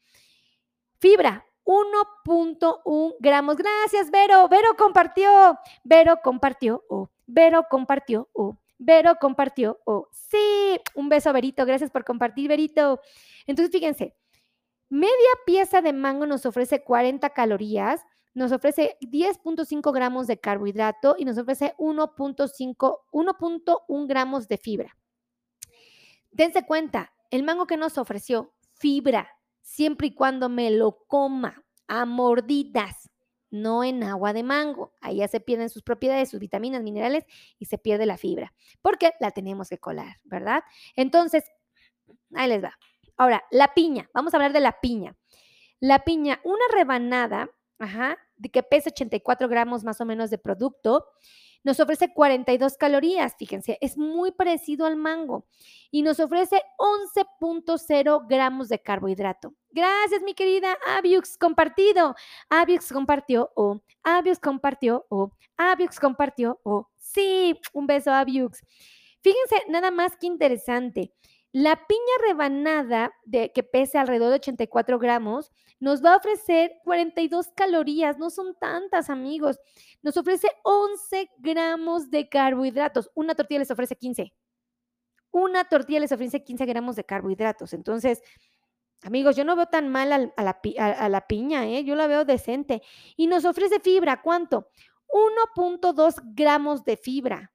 [0.99, 3.57] Fibra, 1.1 gramos.
[3.57, 4.47] Gracias, Vero.
[4.47, 5.59] Vero compartió.
[5.83, 6.83] Vero compartió.
[6.89, 8.29] Oh, Vero compartió.
[8.33, 9.79] Oh, Vero compartió.
[9.85, 10.79] Oh, sí.
[10.95, 11.65] Un beso, Verito.
[11.65, 12.99] Gracias por compartir, Verito.
[13.45, 14.15] Entonces, fíjense,
[14.89, 21.25] media pieza de mango nos ofrece 40 calorías, nos ofrece 10.5 gramos de carbohidrato y
[21.25, 24.97] nos ofrece 1.5, 1.1 gramos de fibra.
[26.31, 29.27] Dense cuenta, el mango que nos ofreció fibra,
[29.61, 33.09] siempre y cuando me lo coma a mordidas,
[33.49, 34.93] no en agua de mango.
[35.01, 37.25] Ahí ya se pierden sus propiedades, sus vitaminas, minerales
[37.60, 40.63] y se pierde la fibra, porque la tenemos que colar, ¿verdad?
[40.95, 41.43] Entonces,
[42.33, 42.77] ahí les va.
[43.17, 45.15] Ahora, la piña, vamos a hablar de la piña.
[45.79, 51.07] La piña, una rebanada, ajá, de que pesa 84 gramos más o menos de producto,
[51.63, 55.45] nos ofrece 42 calorías, fíjense, es muy parecido al mango
[55.91, 59.53] y nos ofrece 11.0 gramos de carbohidrato.
[59.71, 62.15] Gracias, mi querida Abiux compartido.
[62.49, 68.61] Abiux compartió o Abiux compartió o Abiux compartió o sí, un beso Abiux.
[69.21, 71.11] Fíjense, nada más que interesante.
[71.53, 77.49] La piña rebanada de, que pesa alrededor de 84 gramos nos va a ofrecer 42
[77.55, 79.60] calorías, no son tantas amigos.
[80.01, 83.10] Nos ofrece 11 gramos de carbohidratos.
[83.15, 84.33] Una tortilla les ofrece 15.
[85.31, 87.73] Una tortilla les ofrece 15 gramos de carbohidratos.
[87.73, 88.21] Entonces,
[89.03, 91.83] amigos, yo no veo tan mal a, la, a la piña, ¿eh?
[91.83, 92.81] yo la veo decente.
[93.15, 94.69] Y nos ofrece fibra, ¿cuánto?
[95.07, 97.53] 1.2 gramos de fibra.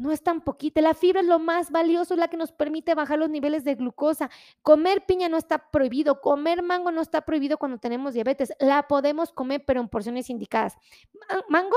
[0.00, 0.80] No es tan poquita.
[0.80, 3.74] La fibra es lo más valioso, es la que nos permite bajar los niveles de
[3.74, 4.30] glucosa.
[4.62, 8.50] Comer piña no está prohibido, comer mango no está prohibido cuando tenemos diabetes.
[8.60, 10.78] La podemos comer, pero en porciones indicadas.
[11.50, 11.76] Mango,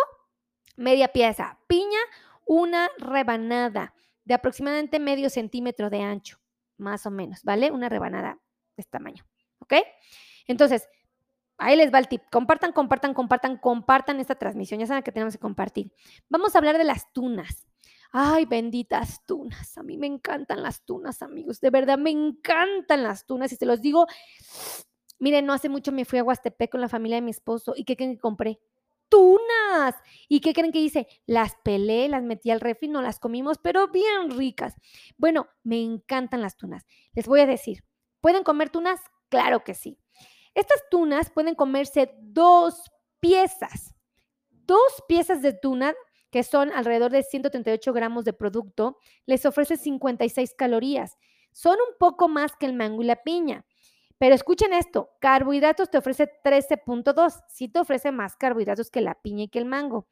[0.77, 1.59] media pieza.
[1.67, 1.99] Piña,
[2.45, 6.39] una rebanada de aproximadamente medio centímetro de ancho,
[6.77, 7.71] más o menos, ¿vale?
[7.71, 8.39] Una rebanada
[8.77, 9.25] de este tamaño,
[9.59, 9.73] ¿ok?
[10.47, 10.87] Entonces,
[11.57, 12.21] ahí les va el tip.
[12.31, 14.79] Compartan, compartan, compartan, compartan esta transmisión.
[14.79, 15.91] Ya saben que tenemos que compartir.
[16.29, 17.67] Vamos a hablar de las tunas.
[18.15, 19.75] Ay, benditas tunas.
[19.75, 21.59] A mí me encantan las tunas, amigos.
[21.59, 23.51] De verdad, me encantan las tunas.
[23.51, 24.05] Y se los digo,
[25.19, 27.73] miren, no hace mucho me fui a Huastepec con la familia de mi esposo.
[27.75, 28.59] ¿Y qué creen que compré?
[29.09, 29.95] Tunas.
[30.29, 31.07] ¿Y qué creen que hice?
[31.25, 34.75] Las pelé, las metí al refri, no las comimos, pero bien ricas.
[35.17, 36.85] Bueno, me encantan las tunas.
[37.13, 37.83] Les voy a decir,
[38.21, 38.99] ¿pueden comer tunas?
[39.29, 39.97] Claro que sí.
[40.53, 43.95] Estas tunas pueden comerse dos piezas.
[44.51, 45.95] Dos piezas de tuna
[46.33, 51.19] que son alrededor de 138 gramos de producto, les ofrece 56 calorías.
[51.51, 53.67] Son un poco más que el mango y la piña.
[54.17, 59.43] Pero escuchen esto, carbohidratos te ofrece 13.2, sí te ofrece más carbohidratos que la piña
[59.43, 60.07] y que el mango.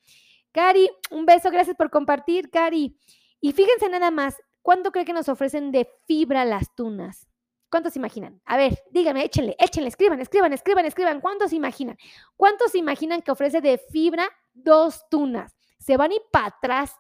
[0.51, 2.95] Cari, un beso, gracias por compartir, Cari.
[3.39, 7.27] Y fíjense nada más, ¿cuánto cree que nos ofrecen de fibra las tunas?
[7.71, 8.39] ¿Cuántos imaginan?
[8.45, 11.19] A ver, díganme, échenle, échenle, escriban, escriban, escriban, escriban.
[11.19, 11.97] ¿Cuántos imaginan?
[12.35, 15.60] ¿Cuántos imaginan que ofrece de fibra dos tunas?
[15.81, 16.95] Se van y para atrás,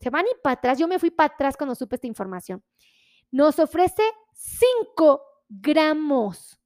[0.00, 0.78] se van y para atrás.
[0.78, 2.62] Yo me fui para atrás cuando supe esta información.
[3.30, 4.02] Nos ofrece
[4.34, 6.60] 5 gramos.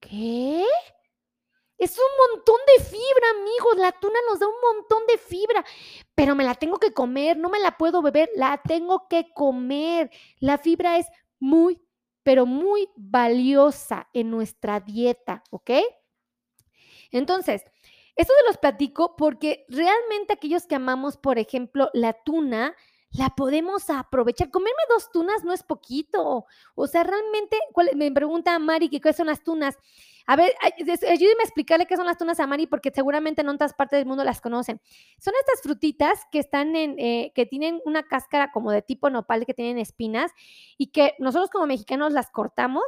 [0.00, 0.64] ¿Qué?
[1.76, 3.76] Es un montón de fibra, amigos.
[3.76, 5.64] La tuna nos da un montón de fibra,
[6.14, 10.10] pero me la tengo que comer, no me la puedo beber, la tengo que comer.
[10.40, 11.06] La fibra es
[11.38, 11.80] muy,
[12.22, 15.70] pero muy valiosa en nuestra dieta, ¿ok?
[17.10, 17.64] Entonces,
[18.18, 22.74] esto se los platico porque realmente aquellos que amamos, por ejemplo, la tuna,
[23.12, 24.50] la podemos aprovechar.
[24.50, 26.44] Comerme dos tunas no es poquito.
[26.74, 27.56] O sea, realmente,
[27.94, 29.76] me pregunta Mari que qué son las tunas.
[30.26, 30.52] A ver,
[31.08, 34.06] ayúdeme a explicarle qué son las tunas a Mari, porque seguramente en otras partes del
[34.06, 34.80] mundo las conocen.
[35.18, 39.46] Son estas frutitas que están en, eh, que tienen una cáscara como de tipo nopal,
[39.46, 40.32] que tienen espinas,
[40.76, 42.82] y que nosotros como mexicanos las cortamos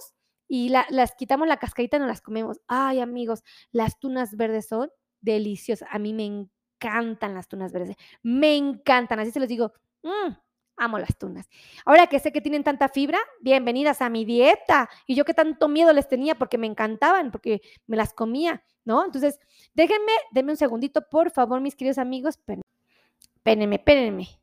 [0.48, 2.60] y las quitamos la cascarita y no las comemos.
[2.66, 4.90] Ay, amigos, las tunas verdes son
[5.20, 5.86] deliciosa.
[5.90, 7.96] A mí me encantan las tunas verdes.
[8.22, 9.20] Me encantan.
[9.20, 9.72] Así se los digo.
[10.02, 10.32] Mm,
[10.76, 11.48] amo las tunas.
[11.84, 14.88] Ahora que sé que tienen tanta fibra, bienvenidas a mi dieta.
[15.06, 19.04] Y yo que tanto miedo les tenía porque me encantaban, porque me las comía, ¿no?
[19.04, 19.38] Entonces,
[19.74, 22.38] déjenme, denme un segundito, por favor, mis queridos amigos.
[23.36, 24.40] Espérenme, espérenme.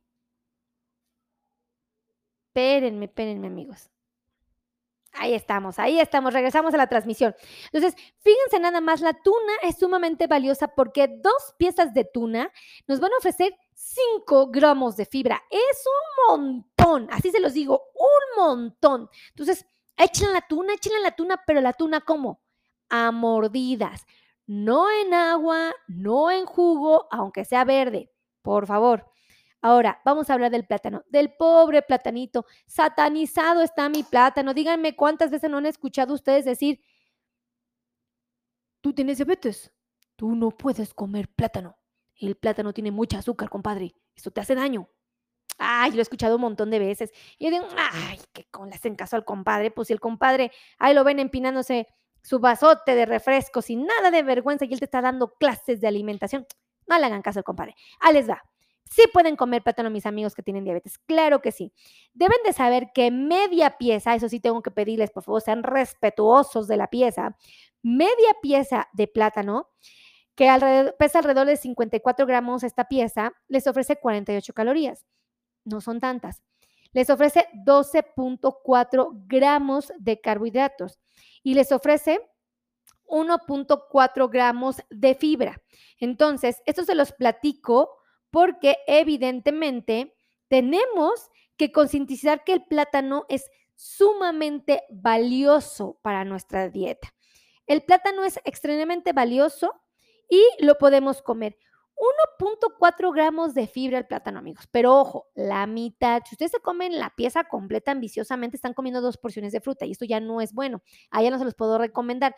[2.53, 3.89] Espérenme, espérenme, amigos.
[5.19, 7.35] Ahí estamos, ahí estamos, regresamos a la transmisión.
[7.71, 12.51] Entonces, fíjense nada más, la tuna es sumamente valiosa porque dos piezas de tuna
[12.87, 15.43] nos van a ofrecer 5 gramos de fibra.
[15.49, 19.09] Es un montón, así se los digo, un montón.
[19.29, 19.65] Entonces,
[19.97, 22.41] échenle la tuna, échenle la tuna, pero la tuna ¿cómo?
[22.89, 24.05] A mordidas.
[24.45, 29.11] No en agua, no en jugo, aunque sea verde, por favor.
[29.67, 32.45] Ahora, vamos a hablar del plátano, del pobre platanito.
[32.67, 34.53] Satanizado está mi plátano.
[34.53, 36.79] Díganme cuántas veces no han escuchado ustedes decir,
[38.79, 39.73] tú tienes diabetes,
[40.15, 41.75] tú no puedes comer plátano.
[42.15, 44.87] El plátano tiene mucha azúcar, compadre, eso te hace daño.
[45.57, 47.11] Ay, lo he escuchado un montón de veces.
[47.37, 50.53] Y yo digo, ay, que con le hacen caso al compadre, pues si el compadre,
[50.77, 51.89] ahí lo ven empinándose
[52.21, 55.89] su vasote de refresco sin nada de vergüenza y él te está dando clases de
[55.89, 56.45] alimentación.
[56.87, 57.75] No le hagan caso al compadre.
[57.99, 58.41] Ahí les va.
[58.89, 61.73] Sí pueden comer plátano mis amigos que tienen diabetes, claro que sí.
[62.13, 66.67] Deben de saber que media pieza, eso sí tengo que pedirles, por favor, sean respetuosos
[66.67, 67.37] de la pieza,
[67.81, 69.69] media pieza de plátano,
[70.35, 70.47] que
[70.99, 75.05] pesa alrededor de 54 gramos esta pieza, les ofrece 48 calorías.
[75.65, 76.43] No son tantas.
[76.93, 80.99] Les ofrece 12.4 gramos de carbohidratos
[81.43, 82.21] y les ofrece
[83.07, 85.61] 1.4 gramos de fibra.
[85.99, 87.97] Entonces, esto se los platico
[88.31, 90.15] porque evidentemente
[90.47, 97.13] tenemos que concientizar que el plátano es sumamente valioso para nuestra dieta.
[97.67, 99.73] El plátano es extremadamente valioso
[100.29, 101.57] y lo podemos comer.
[102.39, 104.67] 1.4 gramos de fibra el plátano, amigos.
[104.71, 106.21] Pero ojo, la mitad.
[106.25, 109.91] Si ustedes se comen la pieza completa ambiciosamente, están comiendo dos porciones de fruta y
[109.91, 110.83] esto ya no es bueno.
[111.09, 112.35] Allá no se los puedo recomendar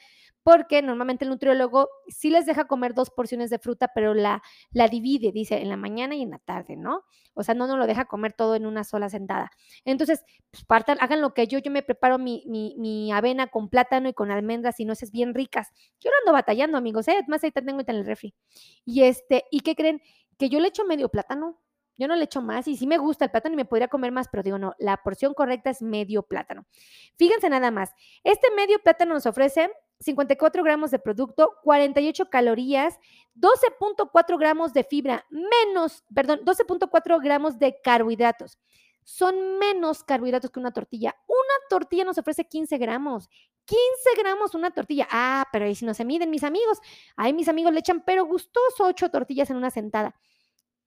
[0.50, 4.88] porque normalmente el nutriólogo sí les deja comer dos porciones de fruta, pero la, la
[4.88, 7.04] divide, dice, en la mañana y en la tarde, ¿no?
[7.36, 9.52] O sea, no nos lo deja comer todo en una sola sentada.
[9.86, 14.10] Entonces, pues partan, hagan lo que yo, yo me preparo mi, mi, avena con plátano
[14.10, 15.68] y con almendras y nueces bien ricas.
[16.00, 17.24] Yo no ando batallando, amigos, ¿eh?
[17.28, 18.34] Más ahí tengo en el refri.
[18.86, 20.02] Y este, ¿y qué creen?
[20.40, 21.60] Que yo le echo medio plátano.
[21.96, 24.12] Yo no le echo más y sí me gusta el plátano y me podría comer
[24.12, 26.66] más, pero digo, no, la porción correcta es medio plátano.
[27.18, 27.92] Fíjense nada más,
[28.24, 32.98] este medio plátano nos ofrece 54 gramos de producto, 48 calorías,
[33.36, 38.58] 12.4 gramos de fibra, menos, perdón, 12.4 gramos de carbohidratos.
[39.04, 41.16] Son menos carbohidratos que una tortilla.
[41.28, 43.28] Una tortilla nos ofrece 15 gramos.
[43.66, 43.82] 15
[44.18, 45.08] gramos una tortilla.
[45.10, 46.80] Ah, pero ahí si no se miden mis amigos.
[47.16, 50.16] Ahí mis amigos le echan, pero gustoso, 8 tortillas en una sentada.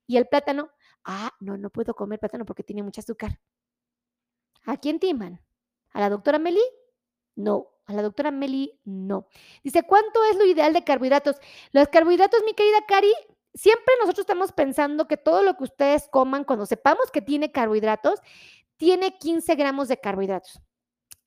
[0.06, 0.70] Y el plátano,
[1.04, 3.40] ah, no, no puedo comer plátano porque tiene mucho azúcar.
[4.66, 5.40] ¿A quién timan?
[5.90, 6.62] ¿A la doctora Meli?
[7.34, 9.26] No, a la doctora Meli no.
[9.62, 11.36] Dice, ¿cuánto es lo ideal de carbohidratos?
[11.72, 13.12] Los carbohidratos, mi querida Cari,
[13.54, 18.20] siempre nosotros estamos pensando que todo lo que ustedes coman, cuando sepamos que tiene carbohidratos,
[18.76, 20.60] tiene 15 gramos de carbohidratos.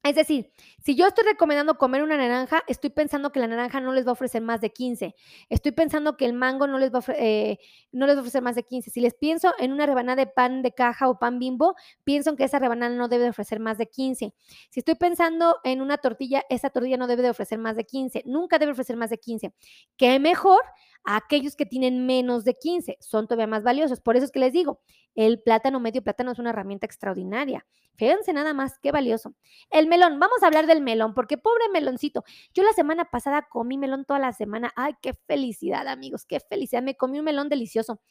[0.06, 0.52] Es decir,
[0.84, 4.12] si yo estoy recomendando comer una naranja, estoy pensando que la naranja no les va
[4.12, 5.15] a ofrecer más de 15.
[5.50, 7.58] Estoy pensando que el mango no les va a, eh,
[7.91, 8.91] no les va a ofrecer más de 15.
[8.91, 12.36] Si les pienso en una rebanada de pan de caja o pan bimbo, pienso en
[12.38, 14.32] que esa rebanada no debe de ofrecer más de 15.
[14.70, 18.22] Si estoy pensando en una tortilla, esa tortilla no debe de ofrecer más de 15.
[18.28, 19.56] Nunca debe ofrecer más de 15.
[19.98, 20.62] ¿Qué mejor?
[21.06, 24.02] aquellos que tienen menos de 15 son todavía más valiosos.
[24.02, 24.82] Por eso es que les digo,
[25.13, 27.65] el plátano medio plátano es una herramienta extraordinaria.
[27.94, 29.36] Fíjense nada más, qué valioso.
[29.70, 32.23] El melón, vamos a hablar del melón, porque pobre meloncito.
[32.53, 34.71] Yo la semana pasada comí melón toda la semana.
[34.75, 36.81] Ay, qué felicidad, amigos, qué felicidad.
[36.81, 38.01] Me comí un melón delicioso.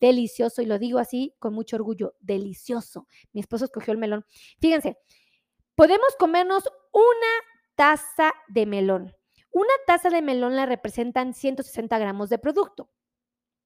[0.00, 3.06] Delicioso, y lo digo así con mucho orgullo, delicioso.
[3.32, 4.26] Mi esposo escogió el melón.
[4.60, 4.98] Fíjense,
[5.74, 7.32] podemos comernos una
[7.76, 9.12] taza de melón
[9.52, 12.88] una taza de melón la representan 160 gramos de producto.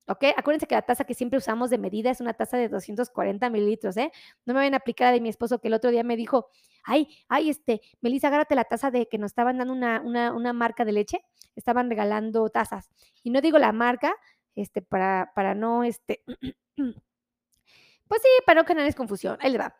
[0.08, 0.24] ¿Ok?
[0.36, 3.96] Acuérdense que la taza que siempre usamos de medida es una taza de 240 mililitros,
[3.96, 4.12] ¿eh?
[4.44, 6.48] No me vayan a aplicar de mi esposo que el otro día me dijo,
[6.84, 10.84] ay, ay, este, Melissa, agárrate la taza de que nos estaban dando una, una, marca
[10.84, 11.24] de leche,
[11.56, 12.88] estaban regalando tazas.
[13.24, 14.14] Y no digo la marca,
[14.54, 16.22] este, para, para no, este,
[16.76, 19.36] pues sí, para no generar confusión.
[19.40, 19.76] Ahí le va.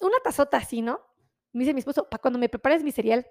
[0.00, 1.00] Una tazota así, ¿no?
[1.52, 3.26] Me dice mi esposo, para cuando me prepares mi cereal,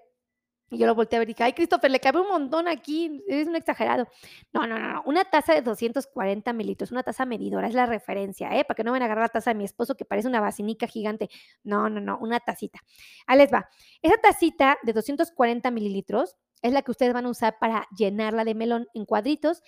[0.69, 3.23] y yo lo volteé a ver y dije, ay, Christopher, le cabe un montón aquí,
[3.27, 4.07] eres un exagerado.
[4.53, 8.49] No, no, no, no, una taza de 240 mililitros, una taza medidora, es la referencia,
[8.57, 8.65] ¿eh?
[8.65, 10.87] Para que no vayan a agarrar la taza de mi esposo que parece una vacinica
[10.87, 11.29] gigante.
[11.63, 12.79] No, no, no, una tacita.
[13.27, 13.69] Ahí les va.
[14.01, 18.55] Esa tacita de 240 mililitros es la que ustedes van a usar para llenarla de
[18.55, 19.61] melón en cuadritos.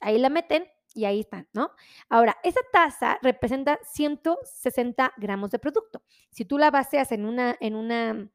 [0.00, 1.70] Ahí la meten y ahí están, ¿no?
[2.08, 6.02] Ahora, esa taza representa 160 gramos de producto.
[6.30, 8.28] Si tú la baseas en una, en una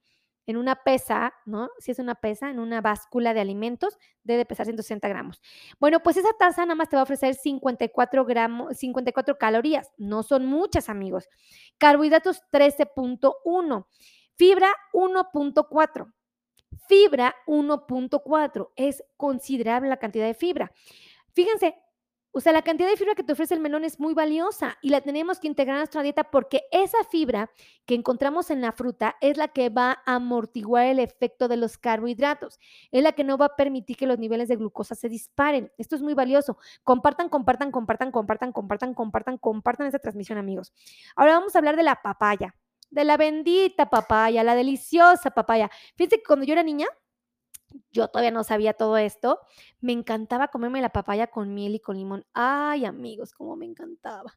[0.48, 1.70] en una pesa, ¿no?
[1.78, 5.42] Si es una pesa, en una báscula de alimentos, debe pesar 160 gramos.
[5.80, 9.92] Bueno, pues esa taza nada más te va a ofrecer 54 gramos, 54 calorías.
[9.98, 11.28] No son muchas, amigos.
[11.78, 13.86] Carbohidratos 13.1.
[14.36, 16.14] Fibra 1.4.
[16.88, 18.72] Fibra 1.4.
[18.78, 20.72] Es considerable la cantidad de fibra.
[21.34, 21.76] Fíjense,
[22.38, 24.92] o sea, la cantidad de fibra que te ofrece el melón es muy valiosa y
[24.92, 27.50] la tenemos que integrar a nuestra dieta porque esa fibra
[27.88, 31.80] que encontramos en la fruta es la que va a amortiguar el efecto de los
[31.80, 32.60] carbohidratos,
[32.92, 35.72] es la que no va a permitir que los niveles de glucosa se disparen.
[35.80, 36.60] Esto es muy valioso.
[36.84, 40.74] Compartan, compartan, compartan, compartan, compartan, compartan, compartan esta transmisión, amigos.
[41.16, 42.54] Ahora vamos a hablar de la papaya,
[42.92, 45.72] de la bendita papaya, la deliciosa papaya.
[45.96, 46.86] Fíjense que cuando yo era niña,
[47.92, 49.40] yo todavía no sabía todo esto,
[49.80, 52.26] me encantaba comerme la papaya con miel y con limón.
[52.34, 54.34] Ay, amigos, cómo me encantaba.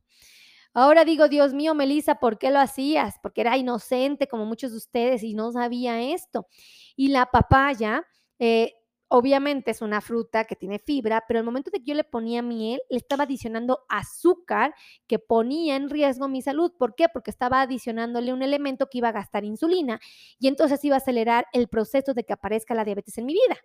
[0.72, 3.16] Ahora digo, Dios mío, Melissa, ¿por qué lo hacías?
[3.22, 6.46] Porque era inocente como muchos de ustedes y no sabía esto.
[6.94, 8.06] Y la papaya,
[8.38, 8.74] eh,
[9.12, 12.42] obviamente es una fruta que tiene fibra, pero al momento de que yo le ponía
[12.42, 14.72] miel, le estaba adicionando azúcar
[15.08, 16.72] que ponía en riesgo mi salud.
[16.78, 17.08] ¿Por qué?
[17.12, 20.00] Porque estaba adicionándole un elemento que iba a gastar insulina
[20.38, 23.58] y entonces iba a acelerar el proceso de que aparezca la diabetes en mi vida.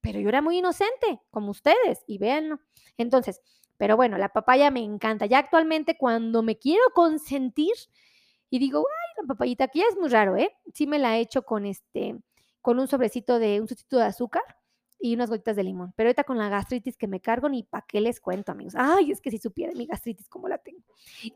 [0.00, 2.60] Pero yo era muy inocente, como ustedes, y véanlo.
[2.96, 3.40] Entonces,
[3.76, 5.26] pero bueno, la papaya me encanta.
[5.26, 7.74] Ya actualmente cuando me quiero consentir
[8.48, 10.56] y digo, ay, la papayita, aquí es muy raro, ¿eh?
[10.72, 12.16] Sí me la he hecho con este,
[12.62, 14.57] con un sobrecito de un sustituto de azúcar
[15.00, 15.92] y unas gotitas de limón.
[15.96, 18.74] Pero ahorita con la gastritis que me cargo, ni para qué les cuento, amigos.
[18.76, 20.82] Ay, es que si supiera mi gastritis, ¿cómo la tengo?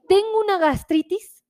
[0.09, 1.45] Tengo una gastritis.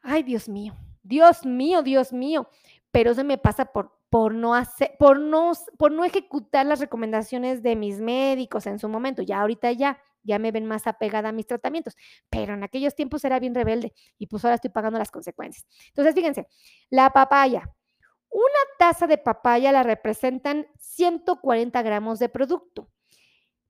[0.00, 2.48] Ay, Dios mío, Dios mío, Dios mío.
[2.90, 7.62] Pero eso me pasa por, por, no hacer, por, no, por no ejecutar las recomendaciones
[7.62, 9.22] de mis médicos en su momento.
[9.22, 11.96] Ya ahorita ya, ya me ven más apegada a mis tratamientos.
[12.30, 15.66] Pero en aquellos tiempos era bien rebelde y pues ahora estoy pagando las consecuencias.
[15.88, 16.46] Entonces, fíjense,
[16.88, 17.70] la papaya,
[18.30, 22.90] una taza de papaya la representan 140 gramos de producto.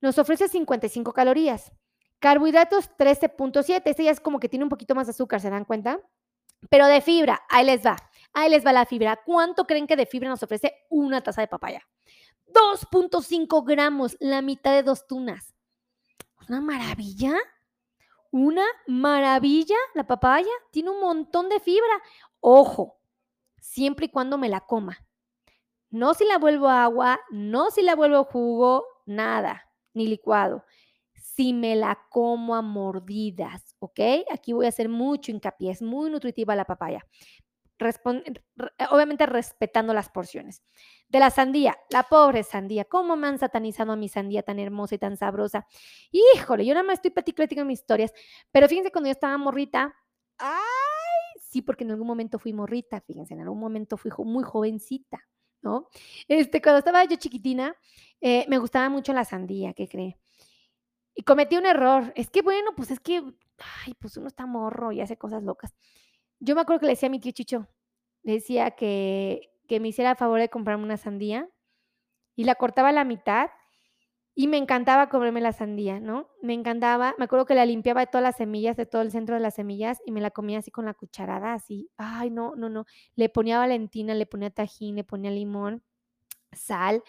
[0.01, 1.73] Nos ofrece 55 calorías.
[2.19, 3.83] Carbohidratos 13.7.
[3.85, 6.01] Este ya es como que tiene un poquito más de azúcar, ¿se dan cuenta?
[6.71, 7.97] Pero de fibra, ahí les va.
[8.33, 9.21] Ahí les va la fibra.
[9.25, 11.83] ¿Cuánto creen que de fibra nos ofrece una taza de papaya?
[12.53, 15.55] 2.5 gramos, la mitad de dos tunas.
[16.49, 17.35] ¿Una maravilla?
[18.31, 20.51] Una maravilla la papaya.
[20.71, 22.03] Tiene un montón de fibra.
[22.41, 22.98] Ojo,
[23.69, 24.99] siempre y cuando me la coma.
[25.91, 30.65] No si la vuelvo agua, no si la vuelvo jugo, nada, ni licuado.
[31.15, 34.01] Si me la como a mordidas, ¿ok?
[34.33, 37.07] Aquí voy a hacer mucho hincapié, es muy nutritiva la papaya.
[38.91, 40.63] obviamente respetando las porciones.
[41.09, 44.97] De la sandía, la pobre sandía, ¿cómo me han satanizado a mi sandía tan hermosa
[44.97, 45.67] y tan sabrosa?
[46.11, 47.13] Híjole, yo nada más estoy
[47.61, 48.13] en mis historias,
[48.51, 49.95] pero fíjense cuando yo estaba morrita,
[50.39, 50.98] ¡ah!
[51.49, 55.19] Sí, porque en algún momento fui morrita, fíjense, en algún momento fui muy jovencita,
[55.63, 55.89] ¿no?
[56.29, 57.75] Este, cuando estaba yo chiquitina,
[58.21, 60.19] eh, me gustaba mucho la sandía, ¿qué cree?
[61.15, 62.13] Y cometí un error.
[62.17, 63.23] Es que, bueno, pues es que,
[63.87, 65.75] ay, pues uno está morro y hace cosas locas.
[66.41, 67.67] Yo me acuerdo que le decía a mi tío Chicho,
[68.25, 71.49] le decía que, que me hiciera el favor de comprarme una sandía
[72.37, 73.51] y la cortaba a la mitad
[74.41, 76.29] y me encantaba comerme la sandía, ¿no?
[76.43, 77.13] Me encantaba.
[77.19, 79.57] Me acuerdo que la limpiaba de todas las semillas, de todo el centro de las
[79.57, 81.91] semillas, y me la comía así con la cucharada, así.
[81.97, 82.87] Ay, no, no, no.
[83.17, 85.83] Le ponía valentina, le ponía tajín, le ponía limón,
[86.53, 87.03] sal.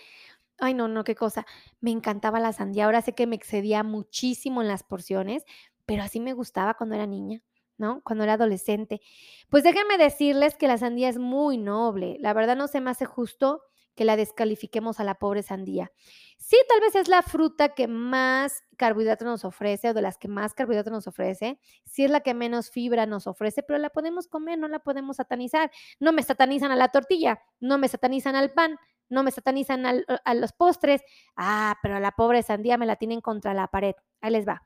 [0.57, 1.45] Ay, no, no, qué cosa.
[1.81, 2.85] Me encantaba la sandía.
[2.85, 5.45] Ahora sé que me excedía muchísimo en las porciones,
[5.85, 7.43] pero así me gustaba cuando era niña.
[7.77, 8.01] ¿no?
[8.03, 9.01] Cuando era adolescente.
[9.49, 12.17] Pues déjenme decirles que la sandía es muy noble.
[12.21, 13.61] La verdad no se me hace justo
[13.95, 15.91] que la descalifiquemos a la pobre sandía.
[16.37, 20.27] Sí, tal vez es la fruta que más carbohidratos nos ofrece o de las que
[20.27, 21.59] más carbohidratos nos ofrece.
[21.85, 25.17] Sí es la que menos fibra nos ofrece, pero la podemos comer, no la podemos
[25.17, 25.69] satanizar.
[25.99, 28.77] No me satanizan a la tortilla, no me satanizan al pan,
[29.09, 31.01] no me satanizan a los postres.
[31.35, 33.95] Ah, pero a la pobre sandía me la tienen contra la pared.
[34.21, 34.63] Ahí les va.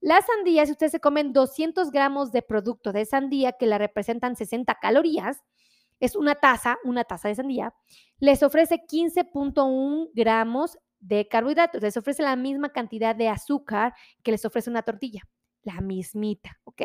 [0.00, 4.34] La sandía, si ustedes se comen 200 gramos de producto de sandía que la representan
[4.34, 5.42] 60 calorías,
[6.00, 7.74] es una taza, una taza de sandía,
[8.18, 14.44] les ofrece 15.1 gramos de carbohidratos, les ofrece la misma cantidad de azúcar que les
[14.44, 15.22] ofrece una tortilla,
[15.62, 16.82] la mismita, ¿ok?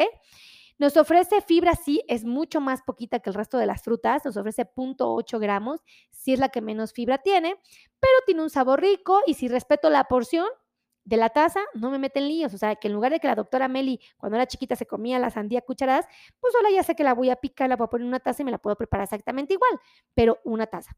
[0.78, 4.36] Nos ofrece fibra, sí, es mucho más poquita que el resto de las frutas, nos
[4.36, 7.56] ofrece 0.8 gramos, sí es la que menos fibra tiene,
[8.00, 10.48] pero tiene un sabor rico y si respeto la porción,
[11.06, 12.54] de la taza, no me meten líos.
[12.54, 15.20] O sea, que en lugar de que la doctora Meli, cuando era chiquita, se comía
[15.20, 16.06] la sandía cucharadas,
[16.40, 18.20] pues ahora ya sé que la voy a picar, la voy a poner en una
[18.20, 19.80] taza y me la puedo preparar exactamente igual,
[20.14, 20.98] pero una taza.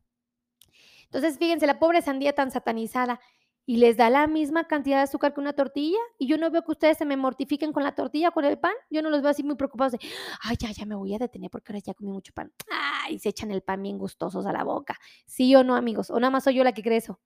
[1.04, 3.20] Entonces, fíjense, la pobre sandía tan satanizada
[3.66, 6.64] y les da la misma cantidad de azúcar que una tortilla y yo no veo
[6.64, 8.72] que ustedes se me mortifiquen con la tortilla, con el pan.
[8.90, 10.00] Yo no los veo así muy preocupados de,
[10.42, 12.52] ay, ya, ya me voy a detener porque ahora ya comí mucho pan.
[12.72, 14.98] Ay, se echan el pan bien gustosos a la boca.
[15.26, 17.20] Sí o no, amigos, o nada más soy yo la que cree eso.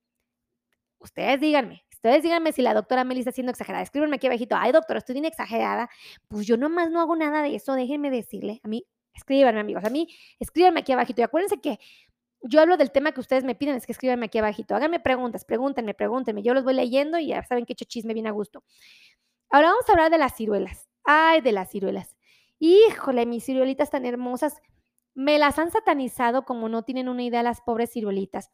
[0.97, 3.83] Ustedes díganme, Ustedes díganme si la doctora Meli está siendo exagerada.
[3.83, 5.87] Escríbanme aquí abajito, ay doctora, estoy bien exagerada.
[6.29, 8.59] Pues yo nomás no hago nada de eso, déjenme decirle.
[8.63, 10.07] A mí, escríbanme amigos, a mí,
[10.39, 11.21] escríbanme aquí abajito.
[11.21, 11.77] Y acuérdense que
[12.41, 14.73] yo hablo del tema que ustedes me piden, es que escríbanme aquí abajito.
[14.73, 16.41] Háganme preguntas, pregúntenme, pregúntenme.
[16.41, 18.63] Yo los voy leyendo y ya saben que he hecho chisme bien a gusto.
[19.51, 20.89] Ahora vamos a hablar de las ciruelas.
[21.03, 22.15] Ay, de las ciruelas.
[22.57, 24.59] Híjole, mis ciruelitas tan hermosas.
[25.13, 28.49] Me las han satanizado como no tienen una idea las pobres ciruelitas.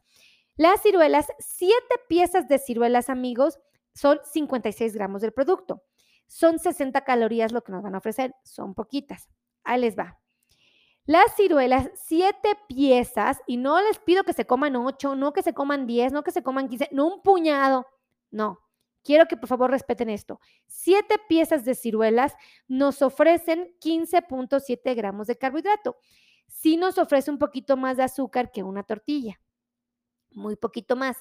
[0.58, 3.60] Las ciruelas, siete piezas de ciruelas, amigos,
[3.94, 5.84] son 56 gramos del producto.
[6.26, 9.28] Son 60 calorías lo que nos van a ofrecer, son poquitas.
[9.62, 10.18] Ahí les va.
[11.04, 15.54] Las ciruelas, siete piezas, y no les pido que se coman ocho, no que se
[15.54, 17.86] coman diez, no que se coman quince, no un puñado,
[18.32, 18.58] no.
[19.04, 20.40] Quiero que por favor respeten esto.
[20.66, 22.34] Siete piezas de ciruelas
[22.66, 25.98] nos ofrecen 15.7 gramos de carbohidrato.
[26.48, 29.40] Sí nos ofrece un poquito más de azúcar que una tortilla,
[30.30, 31.16] muy poquito más,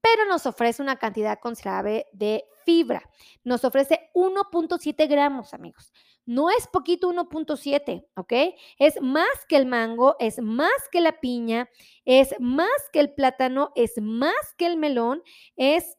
[0.00, 3.02] pero nos ofrece una cantidad considerable de fibra.
[3.44, 5.92] Nos ofrece 1.7 gramos, amigos.
[6.26, 8.32] No es poquito 1.7, ¿ok?
[8.78, 11.68] Es más que el mango, es más que la piña,
[12.04, 15.22] es más que el plátano, es más que el melón,
[15.56, 15.96] es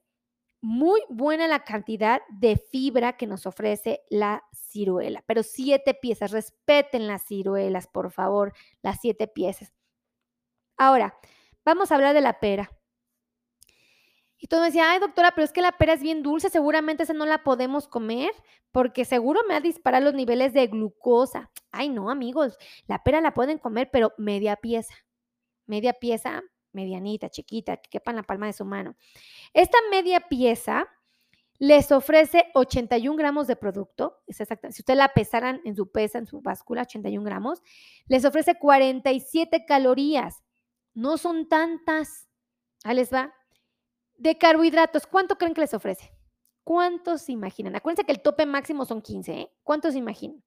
[0.61, 5.23] muy buena la cantidad de fibra que nos ofrece la ciruela.
[5.25, 8.53] Pero siete piezas, respeten las ciruelas, por favor,
[8.83, 9.73] las siete piezas.
[10.77, 11.15] Ahora,
[11.65, 12.71] vamos a hablar de la pera.
[14.37, 17.03] Y todo me decía, ay doctora, pero es que la pera es bien dulce, seguramente
[17.03, 18.31] esa no la podemos comer
[18.71, 21.51] porque seguro me va a disparar los niveles de glucosa.
[21.71, 22.57] Ay no, amigos,
[22.87, 24.95] la pera la pueden comer, pero media pieza.
[25.67, 26.41] Media pieza,
[26.71, 28.95] medianita, chiquita, que quepa en la palma de su mano.
[29.53, 30.87] Esta media pieza
[31.59, 36.17] les ofrece 81 gramos de producto, es exacta, si ustedes la pesaran en su pesa,
[36.17, 37.61] en su báscula, 81 gramos,
[38.07, 40.41] les ofrece 47 calorías.
[40.93, 42.29] No son tantas.
[42.83, 43.33] Ahí les va.
[44.17, 46.13] De carbohidratos, ¿cuánto creen que les ofrece?
[46.63, 47.75] ¿Cuántos se imaginan?
[47.75, 49.51] Acuérdense que el tope máximo son 15, ¿eh?
[49.63, 50.43] ¿Cuántos se imaginan?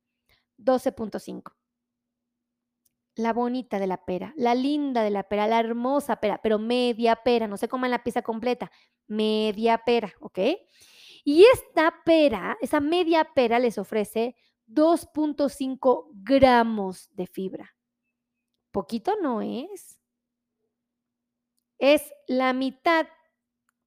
[0.58, 1.52] 12.5.
[3.16, 7.16] La bonita de la pera, la linda de la pera, la hermosa pera, pero media
[7.16, 8.72] pera, no se coman la pieza completa,
[9.06, 10.38] media pera, ¿ok?
[11.24, 14.34] Y esta pera, esa media pera les ofrece
[14.66, 17.76] 2.5 gramos de fibra.
[18.72, 19.93] Poquito no es.
[21.78, 23.06] Es la mitad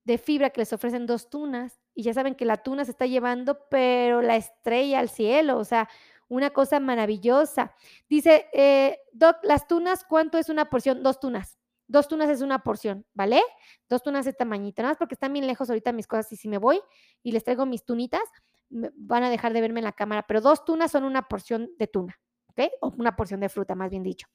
[0.04, 1.80] de fibra que les ofrecen dos tunas.
[1.94, 5.64] Y ya saben que la tuna se está llevando, pero la estrella al cielo, o
[5.64, 5.90] sea,
[6.30, 7.74] una cosa maravillosa.
[8.10, 11.02] Dice, eh, Doc, las tunas, ¿cuánto es una porción?
[11.02, 11.58] Dos tunas.
[11.88, 13.42] Dos tunas es una porción, ¿vale?
[13.90, 16.50] Dos tunas de tamañito, nada más porque están bien lejos ahorita mis cosas y si
[16.50, 16.82] me voy
[17.24, 18.22] y les traigo mis tunitas,
[18.70, 21.88] van a dejar de verme en la cámara, pero dos tunas son una porción de
[21.88, 22.72] tuna, ¿ok?
[22.82, 24.28] O una porción de fruta, más bien dicho.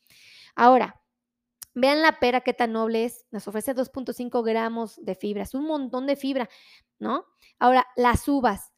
[0.55, 1.01] Ahora,
[1.75, 3.27] Vean la pera, qué tan noble es.
[3.31, 5.43] Nos ofrece 2.5 gramos de fibra.
[5.43, 6.49] Es un montón de fibra,
[6.99, 7.25] ¿no?
[7.59, 8.73] Ahora, las uvas.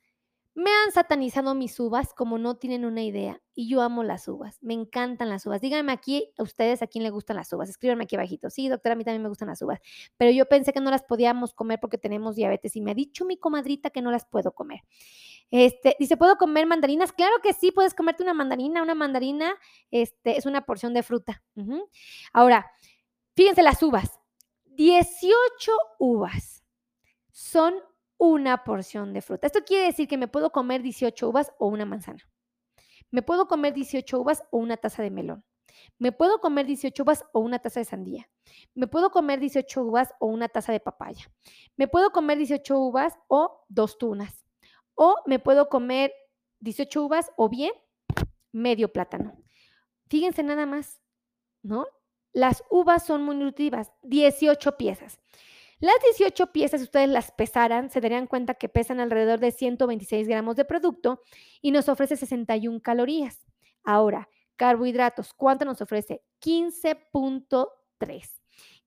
[0.57, 3.43] Me han satanizado mis uvas como no tienen una idea.
[3.57, 4.59] Y yo amo las uvas.
[4.63, 5.61] Me encantan las uvas.
[5.61, 7.69] Díganme aquí a ustedes a quién le gustan las uvas.
[7.69, 8.51] Escríbanme aquí abajito.
[8.51, 9.81] Sí, doctora, a mí también me gustan las uvas.
[10.17, 12.77] Pero yo pensé que no las podíamos comer porque tenemos diabetes.
[12.77, 14.83] Y me ha dicho mi comadrita que no las puedo comer.
[15.57, 17.13] Este, dice, ¿puedo comer mandarinas?
[17.13, 18.83] Claro que sí, puedes comerte una mandarina.
[18.83, 19.55] Una mandarina
[19.93, 21.45] este, es una porción de fruta.
[22.33, 22.69] Ahora,
[23.37, 24.19] fíjense las uvas.
[24.65, 26.65] 18 uvas
[27.31, 27.73] son
[28.19, 29.47] una porción de fruta.
[29.47, 32.29] Esto quiere decir que me puedo comer 18 uvas o una manzana.
[33.13, 35.45] Me puedo comer 18 uvas o una taza de melón.
[36.01, 38.29] Me puedo comer 18 uvas o una taza de sandía.
[38.75, 41.31] Me puedo comer 18 uvas o una taza de papaya.
[41.77, 44.44] Me puedo comer 18 uvas o dos tunas.
[44.95, 46.13] O me puedo comer
[46.61, 47.73] 18 uvas o bien
[48.53, 49.37] medio plátano.
[50.09, 51.01] Fíjense nada más,
[51.63, 51.87] ¿no?
[52.33, 55.19] Las uvas son muy nutritivas, 18 piezas.
[55.81, 60.29] Las 18 piezas, si ustedes las pesaran, se darían cuenta que pesan alrededor de 126
[60.29, 61.21] gramos de producto
[61.61, 63.45] y nos ofrece 61 calorías.
[63.83, 66.23] Ahora, carbohidratos, ¿cuánto nos ofrece?
[66.41, 68.34] 15.3.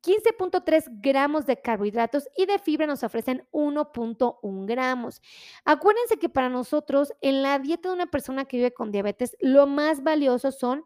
[0.07, 5.21] 15.3 gramos de carbohidratos y de fibra nos ofrecen 1.1 gramos.
[5.65, 9.67] Acuérdense que para nosotros, en la dieta de una persona que vive con diabetes, lo
[9.67, 10.85] más valioso son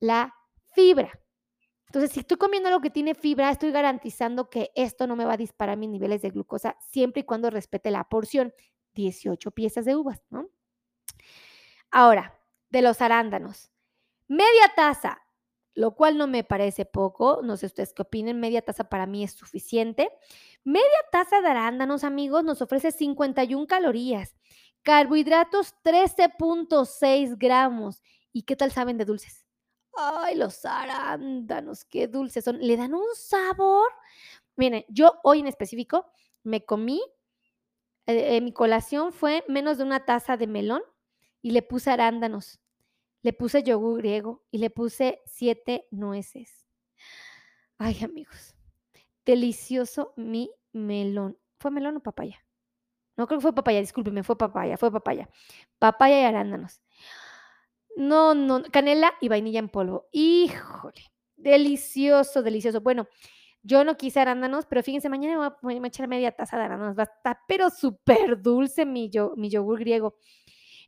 [0.00, 0.34] la
[0.74, 1.20] fibra.
[1.88, 5.34] Entonces, si estoy comiendo algo que tiene fibra, estoy garantizando que esto no me va
[5.34, 8.54] a disparar mis niveles de glucosa siempre y cuando respete la porción.
[8.94, 10.48] 18 piezas de uvas, ¿no?
[11.90, 12.40] Ahora,
[12.70, 13.70] de los arándanos.
[14.28, 15.25] Media taza,
[15.76, 17.40] lo cual no me parece poco.
[17.42, 18.40] No sé ustedes qué opinen.
[18.40, 20.10] Media taza para mí es suficiente.
[20.64, 24.34] Media taza de arándanos, amigos, nos ofrece 51 calorías.
[24.82, 28.02] Carbohidratos, 13.6 gramos.
[28.32, 29.46] ¿Y qué tal saben de dulces?
[29.94, 32.58] Ay, los arándanos, qué dulces son.
[32.58, 33.88] Le dan un sabor.
[34.56, 36.06] Miren, yo hoy en específico
[36.42, 37.02] me comí,
[38.06, 40.82] eh, eh, mi colación fue menos de una taza de melón
[41.42, 42.60] y le puse arándanos,
[43.26, 46.64] le puse yogur griego y le puse siete nueces.
[47.76, 48.54] Ay, amigos,
[49.24, 51.36] delicioso mi melón.
[51.58, 52.46] ¿Fue melón o papaya?
[53.16, 55.28] No creo que fue papaya, discúlpeme, fue papaya, fue papaya.
[55.80, 56.80] Papaya y arándanos.
[57.96, 60.06] No, no, canela y vainilla en polvo.
[60.12, 62.80] Híjole, delicioso, delicioso.
[62.80, 63.08] Bueno,
[63.64, 66.96] yo no quise arándanos, pero fíjense, mañana voy a, echar media taza de arándanos.
[66.96, 70.16] Va a estar, pero súper dulce mi, yo, mi yogur griego.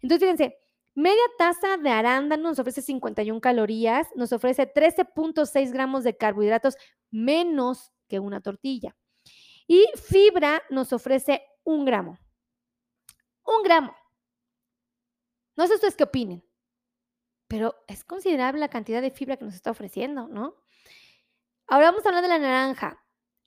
[0.00, 0.67] Entonces, fíjense,
[0.98, 6.76] Media taza de arándano nos ofrece 51 calorías, nos ofrece 13.6 gramos de carbohidratos
[7.12, 8.96] menos que una tortilla.
[9.68, 12.18] Y fibra nos ofrece un gramo.
[13.44, 13.94] Un gramo.
[15.54, 16.44] No sé ustedes qué opinen,
[17.46, 20.56] pero es considerable la cantidad de fibra que nos está ofreciendo, ¿no?
[21.68, 23.00] Ahora vamos a hablar de la naranja.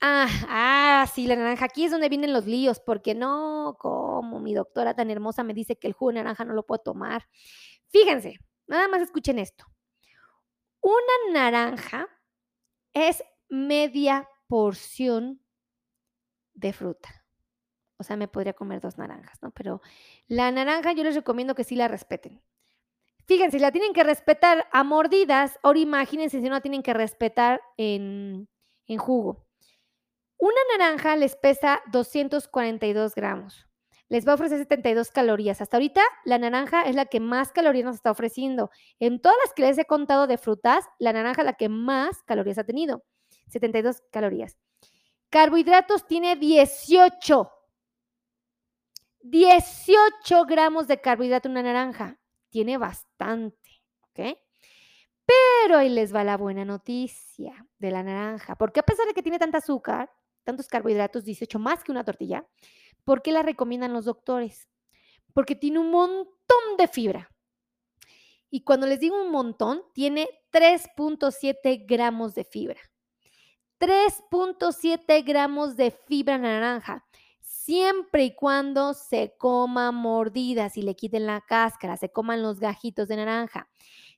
[0.04, 1.66] Ah, ah, sí, la naranja.
[1.66, 5.76] Aquí es donde vienen los líos, porque no, como mi doctora tan hermosa me dice
[5.78, 7.28] que el jugo de naranja no lo puedo tomar.
[7.88, 9.64] Fíjense, nada más escuchen esto.
[10.80, 12.08] Una naranja
[12.94, 15.40] es media porción
[16.54, 17.24] de fruta.
[17.98, 19.52] O sea, me podría comer dos naranjas, ¿no?
[19.52, 19.82] Pero
[20.26, 22.42] la naranja yo les recomiendo que sí la respeten.
[23.26, 25.58] Fíjense, la tienen que respetar a mordidas.
[25.62, 28.48] Ahora imagínense si no la tienen que respetar en,
[28.88, 29.46] en jugo.
[30.42, 33.68] Una naranja les pesa 242 gramos.
[34.08, 35.60] Les va a ofrecer 72 calorías.
[35.60, 38.68] Hasta ahorita, la naranja es la que más calorías nos está ofreciendo.
[38.98, 42.24] En todas las que les he contado de frutas, la naranja es la que más
[42.24, 43.04] calorías ha tenido.
[43.50, 44.58] 72 calorías.
[45.30, 47.48] Carbohidratos tiene 18.
[49.20, 52.18] 18 gramos de carbohidrato una naranja.
[52.50, 54.36] Tiene bastante, ¿ok?
[55.24, 59.22] Pero ahí les va la buena noticia de la naranja, porque a pesar de que
[59.22, 60.10] tiene tanta azúcar,
[60.44, 62.46] tantos carbohidratos, 18 más que una tortilla,
[63.04, 64.68] ¿por qué la recomiendan los doctores?
[65.32, 67.30] Porque tiene un montón de fibra.
[68.50, 72.80] Y cuando les digo un montón, tiene 3.7 gramos de fibra.
[73.78, 77.04] 3.7 gramos de fibra naranja,
[77.40, 83.08] siempre y cuando se coma mordidas y le quiten la cáscara, se coman los gajitos
[83.08, 83.68] de naranja.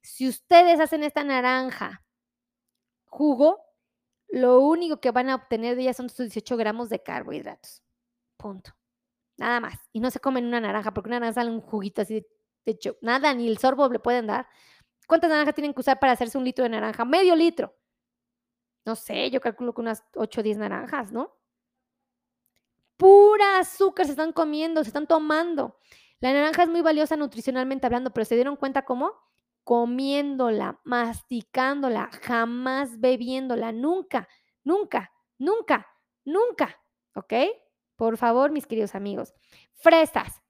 [0.02, 2.04] Si ustedes hacen esta naranja
[3.06, 3.60] jugo,
[4.34, 7.84] lo único que van a obtener de ella son estos 18 gramos de carbohidratos.
[8.36, 8.72] Punto.
[9.36, 9.78] Nada más.
[9.92, 12.26] Y no se comen una naranja, porque una naranja sale un juguito así
[12.64, 14.48] de, hecho, nada, ni el sorbo le pueden dar.
[15.06, 17.04] ¿Cuántas naranjas tienen que usar para hacerse un litro de naranja?
[17.04, 17.76] Medio litro.
[18.84, 21.36] No sé, yo calculo que unas 8 o 10 naranjas, ¿no?
[22.96, 25.78] Pura azúcar se están comiendo, se están tomando.
[26.18, 29.12] La naranja es muy valiosa nutricionalmente hablando, pero ¿se dieron cuenta cómo?
[29.64, 34.28] Comiéndola, masticándola, jamás bebiéndola, nunca,
[34.62, 35.86] nunca, nunca,
[36.24, 36.80] nunca,
[37.14, 37.32] ¿ok?
[37.96, 39.34] Por favor, mis queridos amigos.
[39.74, 40.42] Fresas.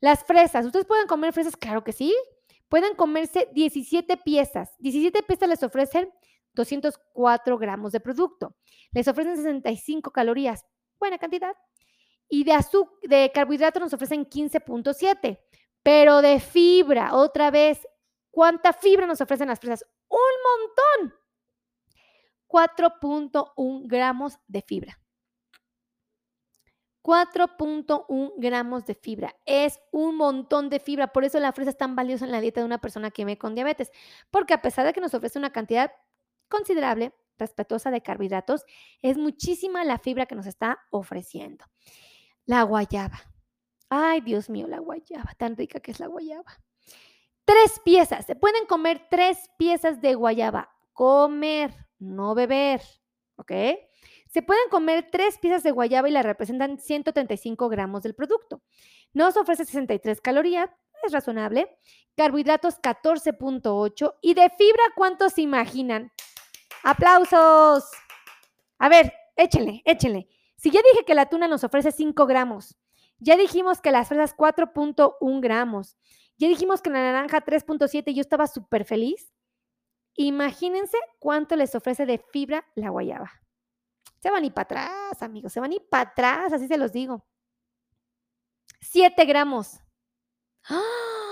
[0.00, 1.56] Las fresas, ¿ustedes pueden comer fresas?
[1.56, 2.14] Claro que sí.
[2.68, 4.74] Pueden comerse 17 piezas.
[4.78, 6.12] 17 piezas les ofrecen
[6.54, 8.56] 204 gramos de producto.
[8.92, 10.64] Les ofrecen 65 calorías.
[10.98, 11.54] Buena cantidad.
[12.28, 15.38] Y de, azúcar, de carbohidratos nos ofrecen 15.7.
[15.82, 17.86] Pero de fibra, otra vez,
[18.34, 19.86] ¿Cuánta fibra nos ofrecen las fresas?
[20.08, 20.18] Un
[21.08, 21.18] montón.
[22.48, 25.00] 4.1 gramos de fibra.
[27.04, 29.36] 4.1 gramos de fibra.
[29.46, 31.12] Es un montón de fibra.
[31.12, 33.38] Por eso la fresa es tan valiosa en la dieta de una persona que vive
[33.38, 33.92] con diabetes.
[34.32, 35.92] Porque a pesar de que nos ofrece una cantidad
[36.48, 38.64] considerable, respetuosa de carbohidratos,
[39.00, 41.66] es muchísima la fibra que nos está ofreciendo.
[42.46, 43.20] La guayaba.
[43.88, 45.34] Ay, Dios mío, la guayaba.
[45.38, 46.60] Tan rica que es la guayaba.
[47.44, 48.24] Tres piezas.
[48.26, 50.70] Se pueden comer tres piezas de guayaba.
[50.92, 52.80] Comer, no beber.
[53.36, 53.52] ¿Ok?
[54.28, 58.62] Se pueden comer tres piezas de guayaba y la representan 135 gramos del producto.
[59.12, 60.70] Nos ofrece 63 calorías,
[61.04, 61.78] es razonable.
[62.16, 66.12] Carbohidratos 14.8 y de fibra, ¿cuántos se imaginan?
[66.82, 67.84] ¡Aplausos!
[68.78, 70.28] A ver, échenle, échenle.
[70.56, 72.76] Si ya dije que la tuna nos ofrece 5 gramos,
[73.18, 75.96] ya dijimos que las fresas 4.1 gramos,
[76.36, 79.32] ya dijimos que la naranja 3.7 yo estaba súper feliz.
[80.16, 83.30] Imagínense cuánto les ofrece de fibra la guayaba.
[84.20, 87.26] Se van ir para atrás, amigos, se van ir para atrás, así se los digo.
[88.80, 89.80] 7 gramos.
[90.68, 91.23] ¡Ah!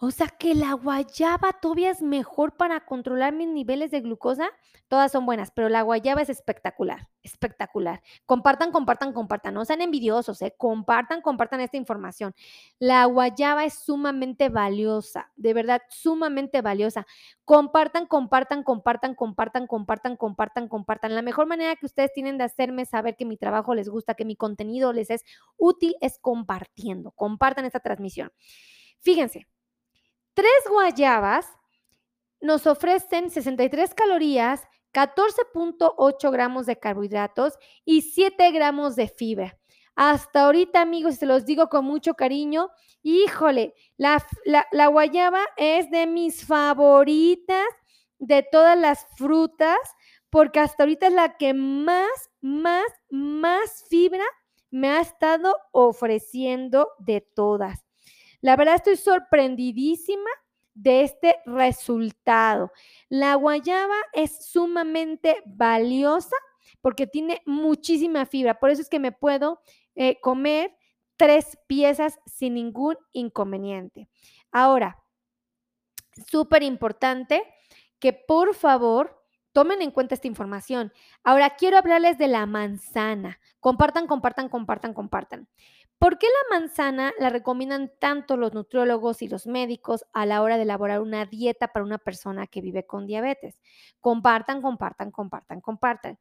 [0.00, 4.48] O sea que la guayaba todavía es mejor para controlar mis niveles de glucosa.
[4.86, 8.00] Todas son buenas, pero la guayaba es espectacular, espectacular.
[8.24, 9.54] Compartan, compartan, compartan.
[9.54, 10.54] No sean envidiosos, ¿eh?
[10.56, 12.32] compartan, compartan esta información.
[12.78, 17.04] La guayaba es sumamente valiosa, de verdad, sumamente valiosa.
[17.44, 21.14] Compartan, compartan, compartan, compartan, compartan, compartan, compartan.
[21.16, 24.24] La mejor manera que ustedes tienen de hacerme saber que mi trabajo les gusta, que
[24.24, 25.24] mi contenido les es
[25.56, 27.10] útil, es compartiendo.
[27.10, 28.30] Compartan esta transmisión.
[29.00, 29.48] Fíjense,
[30.38, 31.48] Tres guayabas
[32.40, 34.62] nos ofrecen 63 calorías,
[34.92, 39.58] 14.8 gramos de carbohidratos y 7 gramos de fibra.
[39.96, 42.70] Hasta ahorita, amigos, se los digo con mucho cariño,
[43.02, 44.24] híjole, la,
[44.70, 47.66] la, guayaba es de mis favoritas
[48.20, 49.76] de todas las frutas,
[50.30, 54.24] porque hasta ahorita es la que más, más, más fibra
[54.70, 57.87] me ha estado ofreciendo de todas.
[58.40, 60.30] La verdad estoy sorprendidísima
[60.74, 62.72] de este resultado.
[63.08, 66.36] La guayaba es sumamente valiosa
[66.80, 68.58] porque tiene muchísima fibra.
[68.58, 69.60] Por eso es que me puedo
[69.94, 70.76] eh, comer
[71.16, 74.08] tres piezas sin ningún inconveniente.
[74.52, 75.02] Ahora,
[76.30, 77.42] súper importante
[77.98, 79.18] que por favor
[79.52, 80.92] tomen en cuenta esta información.
[81.24, 83.40] Ahora quiero hablarles de la manzana.
[83.58, 85.48] Compartan, compartan, compartan, compartan.
[85.98, 90.56] ¿Por qué la manzana la recomiendan tanto los nutriólogos y los médicos a la hora
[90.56, 93.60] de elaborar una dieta para una persona que vive con diabetes?
[94.00, 96.18] Compartan, compartan, compartan, compartan.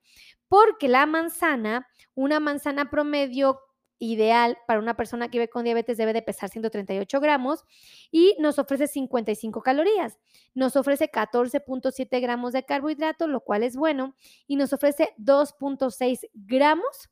[0.48, 3.60] Porque la manzana, una manzana promedio
[4.00, 7.64] ideal para una persona que vive con diabetes debe de pesar 138 gramos
[8.12, 10.18] y nos ofrece 55 calorías.
[10.56, 14.16] Nos ofrece 14.7 gramos de carbohidratos, lo cual es bueno,
[14.48, 17.10] y nos ofrece 2.6 gramos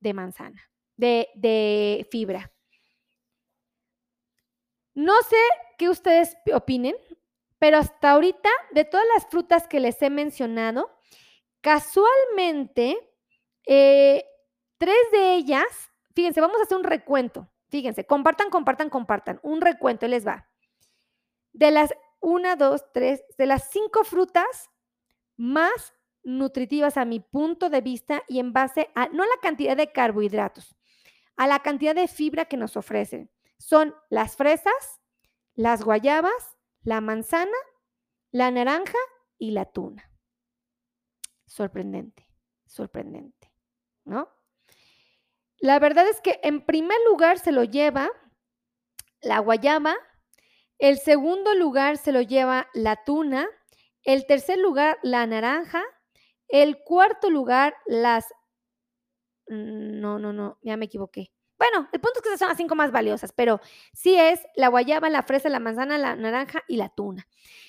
[0.00, 2.52] de manzana de, fibra.
[4.94, 5.36] No sé
[5.78, 6.96] qué ustedes opinen,
[7.58, 10.90] pero hasta ahorita, de todas las frutas que les he mencionado,
[11.60, 12.96] casualmente,
[13.66, 14.24] eh,
[14.78, 15.66] tres de ellas,
[16.14, 17.48] fíjense, vamos a hacer un recuento.
[17.68, 19.40] Fíjense, compartan, compartan, compartan.
[19.42, 20.48] Un recuento, les va.
[21.52, 24.70] De las una, dos, tres, de las cinco frutas
[25.36, 29.76] más nutritivas a mi punto de vista y en base a, no a la cantidad
[29.76, 30.76] de carbohidratos,
[31.36, 33.30] a la cantidad de fibra que nos ofrecen.
[33.58, 35.00] Son las fresas,
[35.54, 37.56] las guayabas, la manzana,
[38.30, 38.98] la naranja
[39.38, 40.10] y la tuna.
[41.46, 42.28] Sorprendente,
[42.66, 43.52] sorprendente,
[44.04, 44.30] ¿no?
[45.58, 48.10] La verdad es que en primer lugar se lo lleva
[49.22, 49.96] la guayaba,
[50.78, 53.48] el segundo lugar se lo lleva la tuna,
[54.04, 55.82] el tercer lugar la naranja,
[56.48, 58.26] el cuarto lugar las
[59.48, 61.32] no, no, no, ya me equivoqué.
[61.58, 63.60] Bueno, el punto es que son las cinco más valiosas, pero
[63.94, 67.26] sí es la guayaba, la fresa, la manzana, la naranja y la tuna.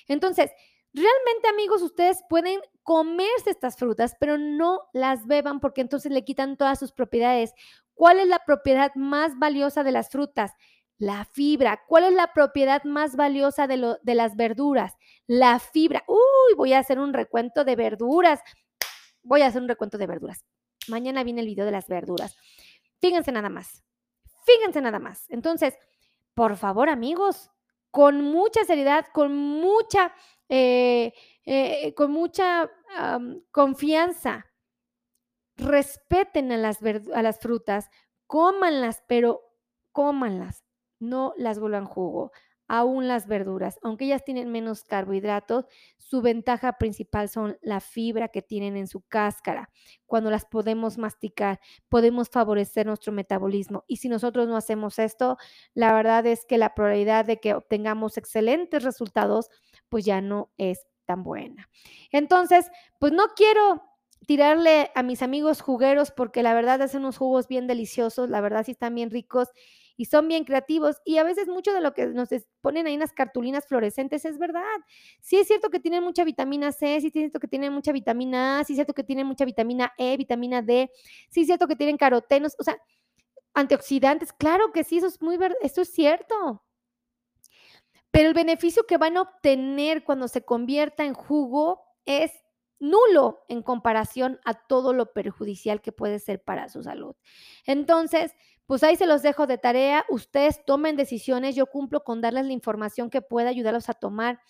[0.08, 0.50] Entonces,
[0.92, 6.56] realmente amigos, ustedes pueden comerse estas frutas, pero no las beban porque entonces le quitan
[6.56, 7.54] todas sus propiedades.
[7.94, 10.52] ¿Cuál es la propiedad más valiosa de las frutas?
[10.98, 11.82] La fibra.
[11.86, 14.96] ¿Cuál es la propiedad más valiosa de, de las verduras?
[15.26, 16.04] La fibra.
[16.08, 18.40] Uy, voy a hacer un recuento de verduras.
[19.22, 20.44] Voy a hacer un recuento de verduras.
[20.88, 22.36] Mañana viene el video de las verduras.
[23.00, 23.84] Fíjense nada más.
[24.44, 25.28] Fíjense nada más.
[25.28, 25.74] Entonces,
[26.34, 27.50] por favor, amigos,
[27.90, 30.12] con mucha seriedad, con mucha,
[30.48, 31.12] eh,
[31.44, 32.70] eh, con mucha
[33.50, 34.46] confianza,
[35.56, 37.90] respeten a las, a las frutas,
[38.26, 39.42] cómanlas, pero
[39.92, 40.64] cómanlas,
[40.98, 42.32] no las vuelvan jugo
[42.68, 45.64] aún las verduras, aunque ellas tienen menos carbohidratos,
[45.96, 49.70] su ventaja principal son la fibra que tienen en su cáscara.
[50.06, 53.84] Cuando las podemos masticar, podemos favorecer nuestro metabolismo.
[53.88, 55.38] Y si nosotros no hacemos esto,
[55.74, 59.50] la verdad es que la probabilidad de que obtengamos excelentes resultados,
[59.88, 61.68] pues ya no es tan buena.
[62.12, 63.82] Entonces, pues no quiero
[64.26, 68.64] tirarle a mis amigos jugueros porque la verdad hacen unos jugos bien deliciosos, la verdad
[68.64, 69.48] sí están bien ricos
[69.98, 72.28] y son bien creativos y a veces mucho de lo que nos
[72.60, 74.62] ponen ahí en las cartulinas fluorescentes es verdad.
[75.20, 78.60] Sí es cierto que tienen mucha vitamina C, sí es cierto que tienen mucha vitamina
[78.60, 80.90] A, sí es cierto que tienen mucha vitamina E, vitamina D,
[81.28, 82.78] sí es cierto que tienen carotenos, o sea,
[83.54, 86.62] antioxidantes, claro que sí, eso es muy verdad, eso es cierto.
[88.12, 92.30] Pero el beneficio que van a obtener cuando se convierta en jugo es
[92.78, 97.16] nulo en comparación a todo lo perjudicial que puede ser para su salud.
[97.66, 98.32] Entonces,
[98.68, 100.04] pues ahí se los dejo de tarea.
[100.10, 101.56] Ustedes tomen decisiones.
[101.56, 104.40] Yo cumplo con darles la información que pueda ayudarlos a tomar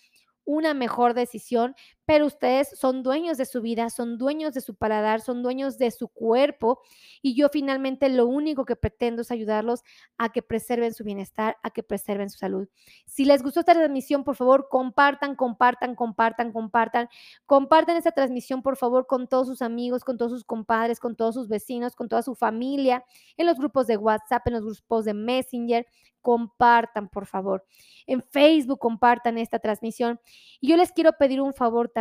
[0.43, 1.73] una mejor decisión,
[2.09, 5.91] pero ustedes son dueños de su vida, son dueños de su paladar, son dueños de
[5.91, 6.81] su cuerpo
[7.21, 9.83] y yo finalmente lo único que pretendo es ayudarlos
[10.17, 12.67] a que preserven su bienestar, a que preserven su salud.
[13.05, 17.09] Si les gustó esta transmisión, por favor, compartan, compartan, compartan, compartan,
[17.45, 21.35] compartan esta transmisión, por favor, con todos sus amigos, con todos sus compadres, con todos
[21.35, 23.05] sus vecinos, con toda su familia,
[23.37, 25.85] en los grupos de WhatsApp, en los grupos de Messenger,
[26.21, 27.65] compartan, por favor.
[28.05, 30.19] En Facebook compartan esta transmisión.
[30.59, 31.98] Y yo les quiero pedir un favor también.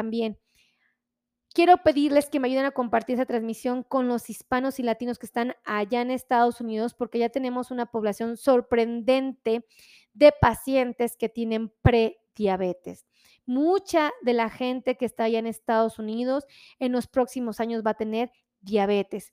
[1.55, 5.27] Quiero pedirles que me ayuden a compartir esa transmisión con los hispanos y latinos que
[5.27, 9.65] están allá en Estados Unidos, porque ya tenemos una población sorprendente
[10.13, 13.07] de pacientes que tienen prediabetes.
[13.47, 16.45] Mucha de la gente que está allá en Estados Unidos
[16.79, 18.31] en los próximos años va a tener
[18.61, 19.33] diabetes.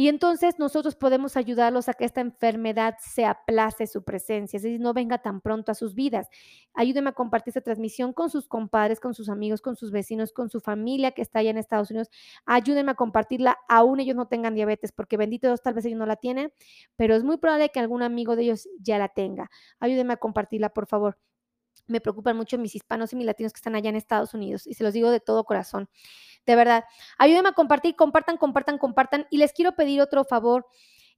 [0.00, 4.78] Y entonces nosotros podemos ayudarlos a que esta enfermedad se aplace su presencia, es decir,
[4.78, 6.28] no venga tan pronto a sus vidas.
[6.72, 10.50] Ayúdenme a compartir esta transmisión con sus compadres, con sus amigos, con sus vecinos, con
[10.50, 12.10] su familia que está allá en Estados Unidos.
[12.46, 16.06] Ayúdenme a compartirla, aún ellos no tengan diabetes, porque bendito Dios, tal vez ellos no
[16.06, 16.52] la tienen,
[16.94, 19.50] pero es muy probable que algún amigo de ellos ya la tenga.
[19.80, 21.18] Ayúdenme a compartirla, por favor
[21.88, 24.74] me preocupan mucho mis hispanos y mis latinos que están allá en Estados Unidos y
[24.74, 25.88] se los digo de todo corazón.
[26.48, 26.84] De verdad,
[27.18, 30.66] ayúdenme a compartir, compartan, compartan, compartan y les quiero pedir otro favor.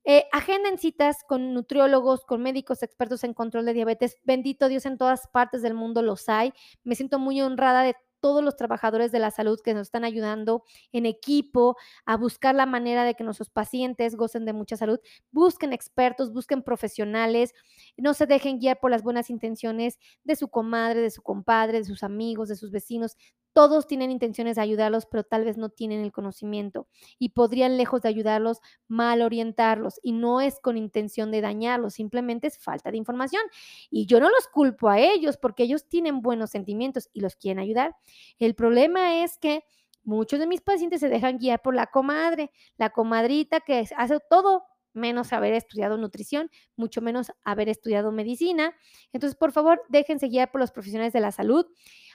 [0.03, 4.17] Eh, agenden citas con nutriólogos, con médicos expertos en control de diabetes.
[4.25, 6.53] Bendito Dios, en todas partes del mundo los hay.
[6.83, 10.65] Me siento muy honrada de todos los trabajadores de la salud que nos están ayudando
[10.91, 14.99] en equipo a buscar la manera de que nuestros pacientes gocen de mucha salud.
[15.31, 17.55] Busquen expertos, busquen profesionales,
[17.97, 21.85] no se dejen guiar por las buenas intenciones de su comadre, de su compadre, de
[21.85, 23.17] sus amigos, de sus vecinos.
[23.53, 26.87] Todos tienen intenciones de ayudarlos, pero tal vez no tienen el conocimiento
[27.19, 29.99] y podrían, lejos de ayudarlos, mal orientarlos.
[30.03, 33.43] Y no es con intención de dañarlos, simplemente es falta de información.
[33.91, 37.59] Y yo no los culpo a ellos porque ellos tienen buenos sentimientos y los quieren
[37.59, 37.97] ayudar.
[38.39, 39.65] El problema es que
[40.05, 44.65] muchos de mis pacientes se dejan guiar por la comadre, la comadrita que hace todo
[44.93, 48.75] menos haber estudiado nutrición, mucho menos haber estudiado medicina.
[49.13, 51.67] Entonces, por favor, déjense guiar por los profesionales de la salud.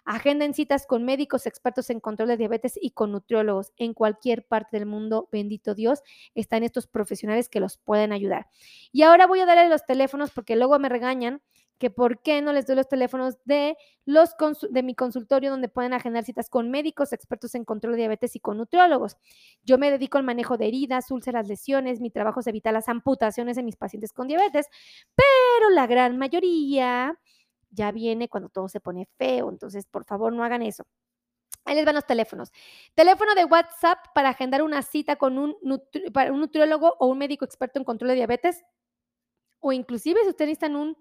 [0.06, 3.74] Agenden citas con médicos expertos en control de diabetes y con nutriólogos.
[3.78, 6.03] En cualquier parte del mundo, bendito Dios,
[6.36, 8.47] están estos profesionales que los pueden ayudar.
[8.91, 11.41] Y ahora voy a darles los teléfonos porque luego me regañan
[11.78, 14.30] que por qué no les doy los teléfonos de, los
[14.70, 18.39] de mi consultorio donde pueden agendar citas con médicos expertos en control de diabetes y
[18.39, 19.18] con nutriólogos.
[19.64, 23.58] Yo me dedico al manejo de heridas, úlceras, lesiones, mi trabajo es evitar las amputaciones
[23.58, 24.68] en mis pacientes con diabetes,
[25.16, 27.20] pero la gran mayoría
[27.76, 30.86] ya viene cuando todo se pone feo, entonces por favor no hagan eso.
[31.65, 32.51] Ahí les van los teléfonos.
[32.93, 37.86] Teléfono de WhatsApp para agendar una cita con un, nutriólogo o un médico experto en
[37.86, 38.63] control de diabetes.
[39.59, 40.95] O inclusive si ustedes necesitan un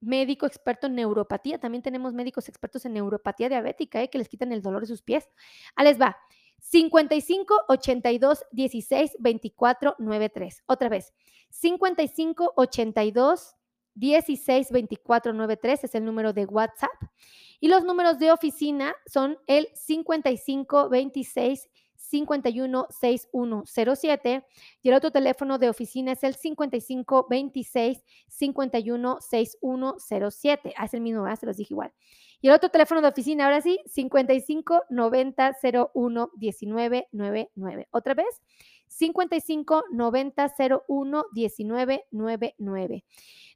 [0.00, 1.58] médico experto en neuropatía.
[1.58, 4.08] También tenemos médicos expertos en neuropatía diabética, ¿eh?
[4.08, 5.28] que les quitan el dolor de sus pies.
[5.76, 6.16] Ahí les va.
[6.58, 10.62] 55 82 16 24 93.
[10.66, 11.12] Otra vez.
[11.50, 13.56] 55 82
[13.94, 16.90] 16 24 93 es el número de WhatsApp.
[17.60, 21.68] Y los números de oficina son el 55 26
[22.12, 24.44] 516107
[24.82, 30.74] y el otro teléfono de oficina es el 5526 516107.
[30.76, 31.92] Ah, es el mismo, se los dije igual.
[32.42, 35.56] Y el otro teléfono de oficina, ahora sí, 55 90
[35.94, 37.88] 01 1999.
[37.92, 38.42] Otra vez,
[38.92, 40.54] 55 90
[40.88, 43.04] 01 1999.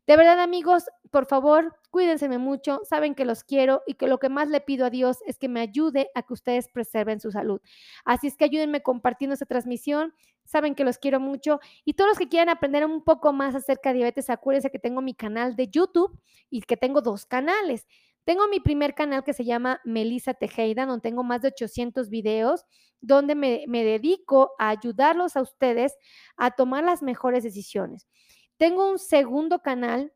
[0.07, 4.29] De verdad, amigos, por favor, cuídense mucho, saben que los quiero y que lo que
[4.29, 7.61] más le pido a Dios es que me ayude a que ustedes preserven su salud.
[8.05, 10.15] Así es que ayúdenme compartiendo esta transmisión,
[10.45, 13.91] saben que los quiero mucho y todos los que quieran aprender un poco más acerca
[13.91, 16.17] de diabetes, acuérdense que tengo mi canal de YouTube
[16.51, 17.89] y que tengo dos canales.
[18.27, 22.65] Tengo mi primer canal que se llama Melissa Tejeda, donde tengo más de 800 videos,
[23.01, 25.97] donde me, dedico a ayudarlos a ustedes
[26.37, 28.09] a tomar las mejores decisiones.
[28.57, 30.13] Tengo un segundo canal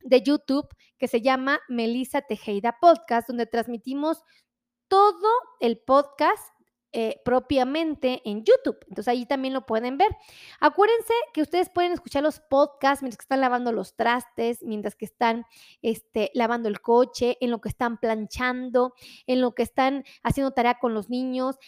[0.00, 0.66] de YouTube
[0.96, 4.22] que se llama Melissa Tejeda Podcast, donde transmitimos
[4.88, 5.28] todo
[5.60, 6.42] el podcast
[6.96, 8.78] eh, propiamente en YouTube.
[8.88, 10.16] Entonces ahí también lo pueden ver.
[10.60, 15.04] Acuérdense que ustedes pueden escuchar los podcasts mientras que están lavando los trastes, mientras que
[15.04, 15.44] están
[15.82, 18.94] este, lavando el coche, en lo que están planchando,
[19.26, 21.58] en lo que están haciendo tarea con los niños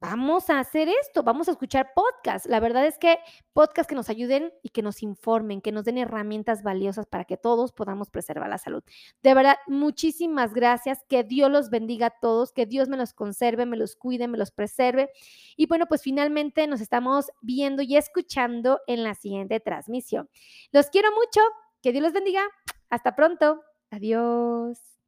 [0.00, 2.48] vamos a hacer esto, vamos a escuchar podcasts.
[2.48, 3.18] La verdad es que
[3.52, 7.36] podcasts que nos ayuden y que nos informen, que nos den herramientas valiosas para que
[7.36, 8.82] todos podamos preservar la salud.
[9.22, 11.04] De verdad, muchísimas gracias.
[11.08, 14.38] Que Dios los bendiga a todos, que Dios me los conserve, me los cuide, me
[14.38, 15.10] los preserve.
[15.56, 20.28] Y bueno, pues finalmente nos estamos viendo y escuchando en la siguiente transmisión.
[20.72, 21.40] Los quiero mucho.
[21.82, 22.42] Que Dios los bendiga.
[22.90, 23.62] Hasta pronto.
[23.90, 24.99] Adiós.